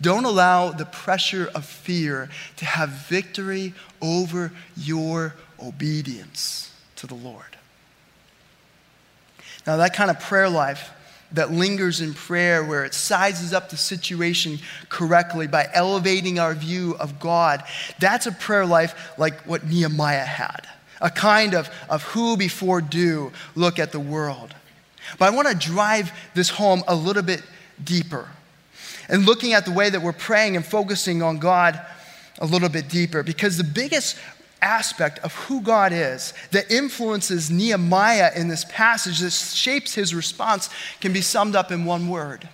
Don't 0.00 0.24
allow 0.24 0.72
the 0.72 0.84
pressure 0.84 1.50
of 1.54 1.64
fear 1.64 2.28
to 2.56 2.64
have 2.64 2.90
victory 2.90 3.72
over 4.02 4.52
your 4.76 5.34
obedience 5.62 6.72
to 6.96 7.06
the 7.06 7.14
Lord. 7.14 7.56
Now, 9.66 9.78
that 9.78 9.94
kind 9.94 10.10
of 10.10 10.20
prayer 10.20 10.48
life 10.48 10.90
that 11.32 11.50
lingers 11.50 12.00
in 12.00 12.14
prayer, 12.14 12.64
where 12.64 12.84
it 12.84 12.94
sizes 12.94 13.52
up 13.52 13.70
the 13.70 13.76
situation 13.76 14.58
correctly 14.88 15.46
by 15.46 15.68
elevating 15.72 16.38
our 16.38 16.54
view 16.54 16.96
of 17.00 17.18
God, 17.18 17.64
that's 17.98 18.26
a 18.26 18.32
prayer 18.32 18.66
life 18.66 19.18
like 19.18 19.40
what 19.40 19.66
Nehemiah 19.66 20.24
had. 20.24 20.66
A 21.00 21.10
kind 21.10 21.54
of, 21.54 21.68
of 21.90 22.02
who 22.04 22.36
before 22.36 22.80
do 22.80 23.32
look 23.54 23.78
at 23.78 23.92
the 23.92 24.00
world. 24.00 24.54
But 25.18 25.32
I 25.32 25.34
want 25.34 25.48
to 25.48 25.54
drive 25.54 26.12
this 26.34 26.50
home 26.50 26.82
a 26.88 26.94
little 26.94 27.22
bit 27.22 27.42
deeper 27.82 28.28
and 29.08 29.24
looking 29.24 29.52
at 29.52 29.64
the 29.64 29.72
way 29.72 29.90
that 29.90 30.02
we're 30.02 30.12
praying 30.12 30.56
and 30.56 30.64
focusing 30.64 31.22
on 31.22 31.38
God 31.38 31.80
a 32.38 32.46
little 32.46 32.68
bit 32.68 32.88
deeper 32.88 33.22
because 33.22 33.56
the 33.56 33.64
biggest 33.64 34.18
aspect 34.60 35.18
of 35.20 35.34
who 35.34 35.60
God 35.60 35.92
is 35.92 36.34
that 36.50 36.70
influences 36.70 37.50
Nehemiah 37.50 38.32
in 38.34 38.48
this 38.48 38.64
passage, 38.68 39.20
that 39.20 39.30
shapes 39.32 39.94
his 39.94 40.14
response, 40.14 40.68
can 41.00 41.12
be 41.12 41.20
summed 41.20 41.54
up 41.54 41.70
in 41.70 41.84
one 41.84 42.08
word 42.08 42.48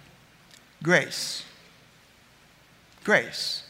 grace. 0.83 1.45
Grace. 3.05 3.63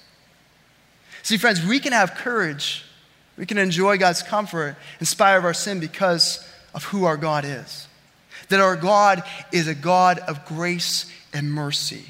See, 1.23 1.37
friends, 1.37 1.65
we 1.65 1.79
can 1.79 1.93
have 1.93 2.15
courage, 2.15 2.85
we 3.37 3.47
can 3.47 3.59
enjoy 3.59 3.97
God's 3.97 4.23
comfort 4.23 4.77
in 4.99 5.07
spite 5.07 5.37
of 5.37 5.45
our 5.45 5.55
sin 5.55 5.79
because 5.79 6.47
of 6.75 6.85
who 6.85 7.05
our 7.05 7.17
God 7.17 7.45
is 7.45 7.87
that 8.53 8.61
our 8.61 8.77
God 8.77 9.23
is 9.51 9.67
a 9.67 9.75
God 9.75 10.19
of 10.21 10.45
grace 10.47 11.11
and 11.33 11.53
mercy. 11.53 12.05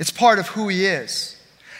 It's 0.00 0.10
part 0.10 0.38
of 0.38 0.48
who 0.48 0.68
He 0.68 0.86
is. 0.86 1.38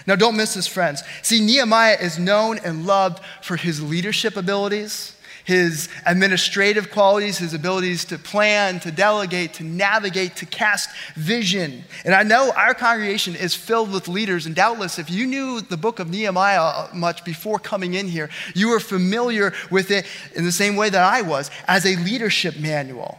Now, 0.09 0.17
don't 0.17 0.37
miss 0.37 0.55
this, 0.55 0.67
friends. 0.67 1.03
See, 1.23 1.45
Nehemiah 1.45 1.99
is 2.01 2.19
known 2.19 2.59
and 2.65 2.87
loved 2.87 3.23
for 3.43 3.57
his 3.57 3.83
leadership 3.83 4.39
abilities, 4.39 5.15
his 5.45 5.91
administrative 6.07 6.91
qualities, 6.91 7.37
his 7.37 7.53
abilities 7.53 8.07
to 8.07 8.19
plan, 8.19 8.81
to 8.81 8.91
delegate, 8.91 9.53
to 9.55 9.65
navigate, 9.65 10.37
to 10.37 10.47
cast 10.47 10.89
vision. 11.15 11.85
And 12.07 12.15
I 12.15 12.23
know 12.23 12.53
our 12.57 12.73
congregation 12.73 13.37
is 13.37 13.55
filled 13.55 13.93
with 13.93 14.09
leaders, 14.09 14.47
and 14.47 14.55
doubtless, 14.55 14.99
if 14.99 15.11
you 15.11 15.27
knew 15.27 15.61
the 15.61 15.77
book 15.77 15.99
of 15.99 16.09
Nehemiah 16.09 16.63
uh, 16.63 16.89
much 16.95 17.23
before 17.23 17.59
coming 17.59 17.93
in 17.93 18.09
here, 18.09 18.31
you 18.55 18.71
were 18.71 18.81
familiar 18.81 19.53
with 19.71 19.91
it 19.91 20.07
in 20.35 20.45
the 20.45 20.53
same 20.53 20.75
way 20.75 20.89
that 20.89 21.03
I 21.03 21.21
was 21.21 21.51
as 21.67 21.85
a 21.85 21.97
leadership 21.97 22.59
manual 22.59 23.19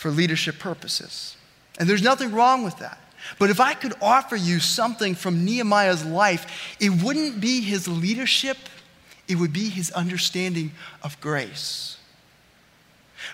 for 0.00 0.10
leadership 0.10 0.58
purposes. 0.58 1.36
And 1.78 1.86
there's 1.86 2.00
nothing 2.00 2.32
wrong 2.32 2.64
with 2.64 2.78
that. 2.78 2.98
But 3.38 3.50
if 3.50 3.60
I 3.60 3.74
could 3.74 3.92
offer 4.00 4.34
you 4.34 4.58
something 4.58 5.14
from 5.14 5.44
Nehemiah's 5.44 6.06
life, 6.06 6.76
it 6.80 6.88
wouldn't 6.88 7.38
be 7.38 7.60
his 7.60 7.86
leadership, 7.86 8.56
it 9.28 9.34
would 9.34 9.52
be 9.52 9.68
his 9.68 9.90
understanding 9.90 10.72
of 11.02 11.20
grace. 11.20 11.98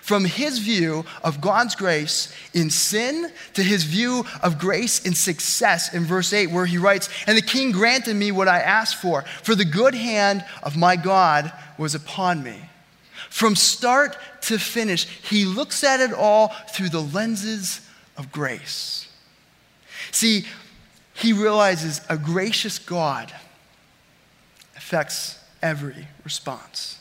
From 0.01 0.25
his 0.25 0.59
view 0.59 1.05
of 1.23 1.39
God's 1.39 1.73
grace 1.73 2.35
in 2.53 2.69
sin 2.69 3.31
to 3.53 3.63
his 3.63 3.85
view 3.85 4.25
of 4.43 4.59
grace 4.59 5.05
in 5.05 5.15
success 5.15 5.93
in 5.93 6.03
verse 6.03 6.33
8, 6.33 6.47
where 6.47 6.65
he 6.65 6.77
writes, 6.77 7.07
And 7.27 7.37
the 7.37 7.41
king 7.41 7.71
granted 7.71 8.15
me 8.15 8.33
what 8.33 8.49
I 8.49 8.59
asked 8.59 8.97
for, 8.97 9.21
for 9.41 9.55
the 9.55 9.63
good 9.63 9.95
hand 9.95 10.43
of 10.63 10.75
my 10.75 10.97
God 10.97 11.53
was 11.77 11.95
upon 11.95 12.43
me. 12.43 12.61
From 13.29 13.55
start 13.55 14.17
to 14.43 14.57
finish, 14.57 15.05
he 15.05 15.45
looks 15.45 15.83
at 15.83 15.99
it 15.99 16.13
all 16.13 16.49
through 16.71 16.89
the 16.89 17.01
lenses 17.01 17.81
of 18.17 18.31
grace. 18.31 19.07
See, 20.11 20.45
he 21.13 21.33
realizes 21.33 22.01
a 22.09 22.17
gracious 22.17 22.79
God 22.79 23.33
affects 24.75 25.39
every 25.61 26.07
response. 26.23 26.99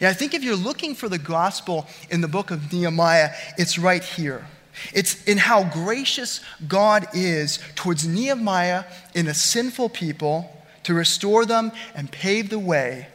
And 0.00 0.08
I 0.08 0.12
think 0.12 0.34
if 0.34 0.44
you're 0.44 0.56
looking 0.56 0.94
for 0.94 1.08
the 1.08 1.18
gospel 1.18 1.86
in 2.10 2.20
the 2.20 2.28
book 2.28 2.50
of 2.50 2.72
Nehemiah, 2.72 3.30
it's 3.56 3.78
right 3.78 4.02
here. 4.02 4.46
It's 4.94 5.24
in 5.24 5.38
how 5.38 5.64
gracious 5.64 6.40
God 6.68 7.08
is 7.12 7.58
towards 7.74 8.06
Nehemiah 8.06 8.84
in 9.14 9.26
a 9.26 9.34
sinful 9.34 9.88
people 9.88 10.54
to 10.84 10.94
restore 10.94 11.44
them 11.44 11.72
and 11.94 12.10
pave 12.10 12.48
the 12.48 12.58
way 12.58 13.08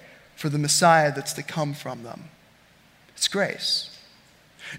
for 0.43 0.49
the 0.49 0.59
Messiah 0.59 1.09
that's 1.15 1.31
to 1.31 1.41
come 1.41 1.73
from 1.73 2.03
them. 2.03 2.25
It's 3.15 3.29
grace. 3.29 3.97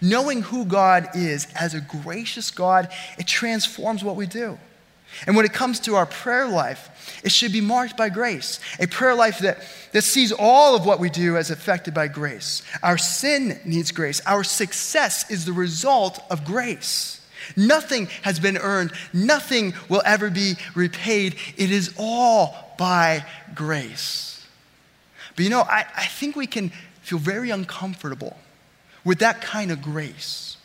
Knowing 0.03 0.43
who 0.43 0.67
God 0.67 1.09
is 1.15 1.47
as 1.59 1.73
a 1.73 1.81
gracious 1.81 2.51
God, 2.51 2.93
it 3.19 3.27
transforms 3.27 4.05
what 4.05 4.15
we 4.15 4.27
do. 4.27 4.59
And 5.27 5.35
when 5.35 5.47
it 5.47 5.55
comes 5.55 5.81
to 5.81 5.95
our 5.95 6.05
prayer 6.05 6.47
life, 6.47 7.23
it 7.25 7.33
should 7.33 7.51
be 7.51 7.63
marked 7.63 7.97
by 7.97 8.11
grace. 8.11 8.61
A 8.79 8.87
prayer 8.87 9.15
life 9.15 9.39
that, 9.39 9.67
that 9.93 10.03
sees 10.03 10.33
all 10.33 10.77
of 10.77 10.85
what 10.85 11.01
we 11.01 11.09
do 11.09 11.39
as 11.39 11.51
affected 11.51 11.95
by 11.95 12.09
grace. 12.09 12.63
Our 12.83 12.99
sin 12.99 13.59
needs 13.65 13.91
grace. 13.91 14.21
Our 14.27 14.45
success 14.45 15.31
is 15.31 15.47
the 15.47 15.55
result 15.55 16.23
of 16.29 16.45
grace. 16.45 17.27
Nothing 17.57 18.09
has 18.21 18.39
been 18.39 18.59
earned, 18.59 18.93
nothing 19.15 19.73
will 19.89 20.03
ever 20.05 20.29
be 20.29 20.57
repaid. 20.75 21.37
It 21.57 21.71
is 21.71 21.95
all 21.97 22.75
by 22.77 23.25
grace. 23.55 24.34
But 25.37 25.45
you 25.45 25.51
know, 25.51 25.63
I, 25.63 25.85
I 25.97 26.07
think 26.07 26.37
we 26.37 26.47
can 26.47 26.71
feel 27.03 27.19
very 27.19 27.51
uncomfortable 27.51 28.37
with 29.05 29.19
that 29.19 29.41
kind 29.41 29.71
of 29.71 29.83
grace. 29.83 30.57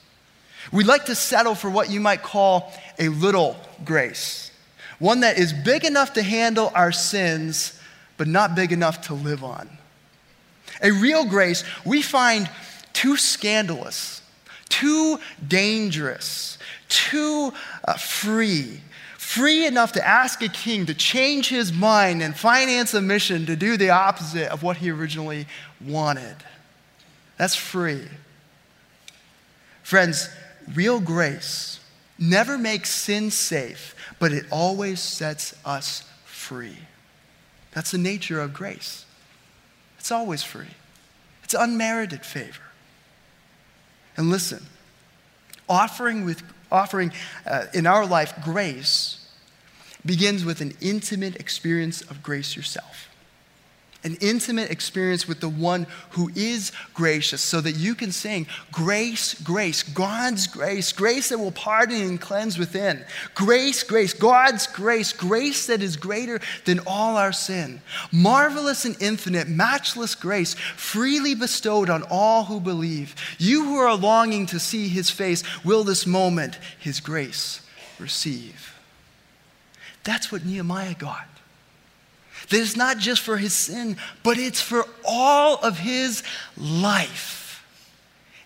We 0.71 0.83
like 0.83 1.05
to 1.05 1.15
settle 1.15 1.55
for 1.55 1.69
what 1.69 1.89
you 1.89 1.99
might 1.99 2.21
call 2.21 2.71
a 2.97 3.09
little 3.09 3.57
grace, 3.83 4.51
one 4.99 5.21
that 5.21 5.37
is 5.37 5.53
big 5.53 5.83
enough 5.85 6.13
to 6.13 6.21
handle 6.21 6.71
our 6.75 6.91
sins, 6.91 7.79
but 8.17 8.27
not 8.27 8.55
big 8.55 8.71
enough 8.71 9.07
to 9.07 9.13
live 9.13 9.43
on. 9.43 9.69
A 10.81 10.91
real 10.91 11.25
grace 11.25 11.63
we 11.85 12.01
find 12.01 12.49
too 12.93 13.17
scandalous, 13.17 14.21
too 14.69 15.19
dangerous, 15.47 16.57
too 16.89 17.53
uh, 17.85 17.93
free, 17.93 18.81
free 19.29 19.67
enough 19.67 19.91
to 19.91 20.07
ask 20.07 20.41
a 20.41 20.49
king 20.49 20.87
to 20.87 20.93
change 20.95 21.49
his 21.49 21.71
mind 21.71 22.19
and 22.23 22.35
finance 22.35 22.95
a 22.95 23.01
mission 23.01 23.45
to 23.45 23.55
do 23.55 23.77
the 23.77 23.91
opposite 23.91 24.51
of 24.51 24.63
what 24.63 24.77
he 24.77 24.89
originally 24.89 25.45
wanted. 25.85 26.35
That's 27.37 27.53
free. 27.53 28.07
Friends, 29.83 30.29
real 30.73 30.99
grace 30.99 31.79
never 32.17 32.57
makes 32.57 32.89
sin 32.89 33.29
safe, 33.29 33.93
but 34.17 34.31
it 34.31 34.45
always 34.49 34.99
sets 34.99 35.55
us 35.63 36.03
free. 36.25 36.79
That's 37.73 37.91
the 37.91 37.99
nature 37.99 38.41
of 38.41 38.51
grace. 38.51 39.05
It's 39.99 40.11
always 40.11 40.41
free, 40.41 40.73
it's 41.43 41.53
unmerited 41.53 42.25
favor. 42.25 42.63
And 44.17 44.31
listen, 44.31 44.65
offering, 45.69 46.25
with, 46.25 46.41
offering 46.71 47.13
uh, 47.45 47.65
in 47.75 47.85
our 47.85 48.07
life 48.07 48.33
grace 48.43 49.17
begins 50.05 50.45
with 50.45 50.61
an 50.61 50.73
intimate 50.81 51.35
experience 51.37 52.01
of 52.01 52.23
grace 52.23 52.55
yourself 52.55 53.09
an 54.03 54.15
intimate 54.21 54.71
experience 54.71 55.27
with 55.27 55.41
the 55.41 55.49
one 55.49 55.85
who 56.11 56.31
is 56.33 56.71
gracious 56.93 57.41
so 57.41 57.59
that 57.59 57.73
you 57.73 57.93
can 57.93 58.11
sing 58.11 58.47
grace, 58.71 59.33
grace, 59.41 59.83
God's 59.83 60.47
grace, 60.47 60.91
grace 60.93 61.29
that 61.29 61.37
will 61.37 61.51
pardon 61.51 62.01
and 62.01 62.21
cleanse 62.21 62.57
within. 62.57 63.03
Grace, 63.35 63.83
grace, 63.83 64.13
God's 64.13 64.67
grace, 64.67 65.11
grace 65.11 65.67
that 65.67 65.81
is 65.81 65.97
greater 65.97 66.39
than 66.63 66.79
all 66.87 67.17
our 67.17 67.33
sin. 67.33 67.81
Marvelous 68.11 68.85
and 68.85 68.95
infinite, 69.01 69.49
matchless 69.49 70.15
grace 70.15 70.53
freely 70.53 71.35
bestowed 71.35 71.89
on 71.89 72.03
all 72.09 72.45
who 72.45 72.61
believe. 72.61 73.15
You 73.37 73.65
who 73.65 73.75
are 73.75 73.95
longing 73.95 74.45
to 74.47 74.59
see 74.59 74.87
his 74.87 75.09
face 75.09 75.43
will 75.65 75.83
this 75.83 76.07
moment 76.07 76.57
his 76.79 77.01
grace 77.01 77.61
receive. 77.99 78.78
That's 80.03 80.31
what 80.31 80.45
Nehemiah 80.45 80.95
got. 80.95 81.27
That 82.49 82.59
it's 82.59 82.77
not 82.77 82.97
just 82.97 83.21
for 83.21 83.37
his 83.37 83.53
sin, 83.53 83.97
but 84.23 84.37
it's 84.37 84.61
for 84.61 84.85
all 85.05 85.57
of 85.57 85.77
his 85.79 86.23
life. 86.57 87.65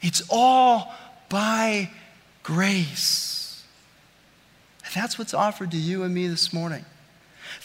It's 0.01 0.23
all 0.29 0.93
by 1.29 1.91
grace. 2.41 3.63
And 4.85 4.93
that's 4.93 5.17
what's 5.17 5.33
offered 5.33 5.71
to 5.71 5.77
you 5.77 6.03
and 6.03 6.13
me 6.13 6.27
this 6.27 6.51
morning. 6.51 6.85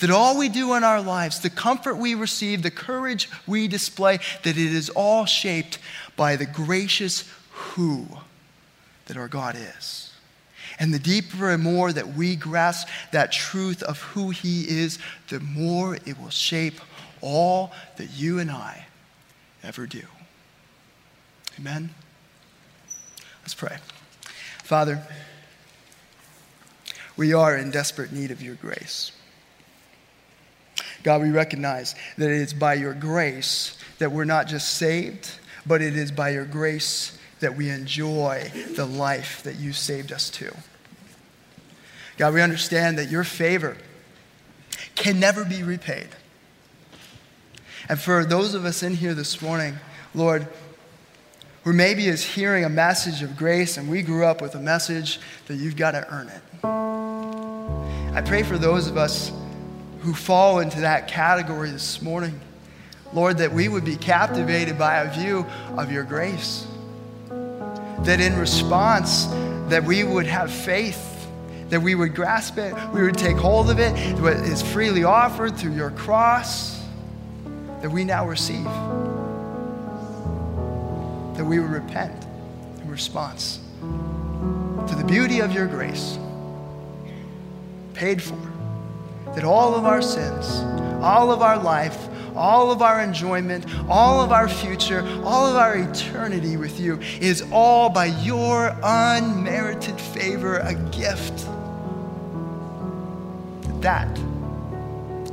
That 0.00 0.10
all 0.10 0.38
we 0.38 0.48
do 0.48 0.74
in 0.74 0.84
our 0.84 1.00
lives, 1.00 1.40
the 1.40 1.50
comfort 1.50 1.96
we 1.96 2.14
receive, 2.14 2.62
the 2.62 2.70
courage 2.70 3.28
we 3.46 3.68
display, 3.68 4.18
that 4.42 4.56
it 4.56 4.58
is 4.58 4.90
all 4.90 5.24
shaped 5.24 5.78
by 6.16 6.36
the 6.36 6.46
gracious 6.46 7.24
who 7.50 8.06
that 9.06 9.16
our 9.16 9.28
God 9.28 9.56
is. 9.56 10.12
And 10.78 10.94
the 10.94 10.98
deeper 10.98 11.50
and 11.50 11.62
more 11.62 11.92
that 11.92 12.14
we 12.14 12.36
grasp 12.36 12.88
that 13.12 13.32
truth 13.32 13.82
of 13.82 14.00
who 14.00 14.30
He 14.30 14.62
is, 14.62 14.98
the 15.28 15.40
more 15.40 15.96
it 15.96 16.18
will 16.20 16.30
shape 16.30 16.80
all 17.20 17.72
that 17.96 18.10
you 18.10 18.38
and 18.38 18.50
I 18.50 18.86
ever 19.64 19.86
do. 19.86 20.02
Amen? 21.58 21.90
Let's 23.42 23.54
pray. 23.54 23.78
Father, 24.62 25.02
we 27.16 27.32
are 27.32 27.56
in 27.56 27.70
desperate 27.70 28.12
need 28.12 28.30
of 28.30 28.40
your 28.40 28.54
grace. 28.54 29.10
God, 31.02 31.22
we 31.22 31.30
recognize 31.30 31.94
that 32.16 32.30
it 32.30 32.40
is 32.40 32.54
by 32.54 32.74
your 32.74 32.94
grace 32.94 33.76
that 33.98 34.12
we're 34.12 34.24
not 34.24 34.46
just 34.46 34.74
saved, 34.74 35.30
but 35.66 35.82
it 35.82 35.96
is 35.96 36.12
by 36.12 36.30
your 36.30 36.44
grace 36.44 37.17
that 37.40 37.56
we 37.56 37.70
enjoy 37.70 38.50
the 38.74 38.84
life 38.84 39.42
that 39.44 39.56
you 39.56 39.72
saved 39.72 40.12
us 40.12 40.30
to. 40.30 40.54
God, 42.16 42.34
we 42.34 42.42
understand 42.42 42.98
that 42.98 43.10
your 43.10 43.24
favor 43.24 43.76
can 44.96 45.20
never 45.20 45.44
be 45.44 45.62
repaid. 45.62 46.08
And 47.88 47.98
for 47.98 48.24
those 48.24 48.54
of 48.54 48.64
us 48.64 48.82
in 48.82 48.94
here 48.94 49.14
this 49.14 49.40
morning, 49.40 49.76
Lord, 50.14 50.48
who 51.64 51.72
maybe 51.72 52.06
is 52.06 52.24
hearing 52.24 52.64
a 52.64 52.68
message 52.68 53.22
of 53.22 53.36
grace 53.36 53.76
and 53.76 53.88
we 53.88 54.02
grew 54.02 54.24
up 54.24 54.42
with 54.42 54.54
a 54.54 54.60
message 54.60 55.20
that 55.46 55.56
you've 55.56 55.76
got 55.76 55.92
to 55.92 56.06
earn 56.12 56.28
it. 56.28 56.42
I 58.16 58.22
pray 58.22 58.42
for 58.42 58.58
those 58.58 58.88
of 58.88 58.96
us 58.96 59.30
who 60.00 60.12
fall 60.12 60.60
into 60.60 60.80
that 60.80 61.08
category 61.08 61.70
this 61.70 62.02
morning, 62.02 62.40
Lord, 63.12 63.38
that 63.38 63.52
we 63.52 63.68
would 63.68 63.84
be 63.84 63.96
captivated 63.96 64.78
by 64.78 65.00
a 65.00 65.12
view 65.12 65.46
of 65.76 65.92
your 65.92 66.04
grace. 66.04 66.66
That 68.04 68.20
in 68.20 68.36
response, 68.36 69.26
that 69.68 69.84
we 69.84 70.04
would 70.04 70.26
have 70.26 70.50
faith 70.50 71.08
that 71.68 71.80
we 71.80 71.94
would 71.94 72.14
grasp 72.14 72.58
it, 72.58 72.74
we 72.92 73.02
would 73.02 73.16
take 73.16 73.36
hold 73.36 73.70
of 73.70 73.78
it, 73.78 73.92
what 74.20 74.36
is 74.36 74.62
freely 74.62 75.04
offered 75.04 75.56
through 75.56 75.74
your 75.74 75.90
cross, 75.90 76.82
that 77.82 77.90
we 77.90 78.04
now 78.04 78.26
receive. 78.26 78.64
That 81.36 81.44
we 81.44 81.60
would 81.60 81.70
repent 81.70 82.26
in 82.80 82.88
response 82.88 83.60
to 83.80 84.94
the 84.96 85.04
beauty 85.04 85.40
of 85.40 85.52
your 85.52 85.66
grace, 85.66 86.18
paid 87.94 88.22
for. 88.22 88.38
That 89.34 89.44
all 89.44 89.74
of 89.74 89.84
our 89.84 90.00
sins, 90.00 90.60
all 91.02 91.30
of 91.30 91.42
our 91.42 91.58
life, 91.62 92.07
all 92.38 92.70
of 92.70 92.80
our 92.80 93.02
enjoyment, 93.02 93.66
all 93.88 94.22
of 94.22 94.32
our 94.32 94.48
future, 94.48 95.06
all 95.24 95.46
of 95.46 95.56
our 95.56 95.76
eternity 95.76 96.56
with 96.56 96.78
you 96.80 96.98
is 97.20 97.44
all 97.52 97.90
by 97.90 98.06
your 98.06 98.74
unmerited 98.82 100.00
favor, 100.00 100.58
a 100.58 100.74
gift. 100.90 101.46
That 103.82 104.10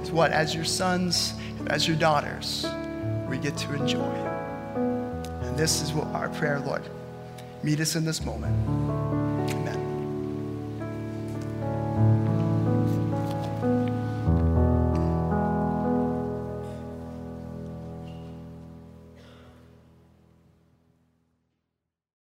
is 0.02 0.12
what, 0.12 0.32
as 0.32 0.54
your 0.54 0.66
sons 0.66 1.34
and 1.60 1.72
as 1.72 1.88
your 1.88 1.98
daughters, 1.98 2.66
we 3.30 3.38
get 3.38 3.56
to 3.58 3.74
enjoy. 3.74 4.14
And 5.44 5.58
this 5.58 5.82
is 5.82 5.94
what 5.94 6.08
our 6.08 6.30
prayer, 6.30 6.60
Lord. 6.60 6.84
Meet 7.64 7.80
us 7.80 7.96
in 7.96 8.06
this 8.06 8.24
moment. 8.24 8.85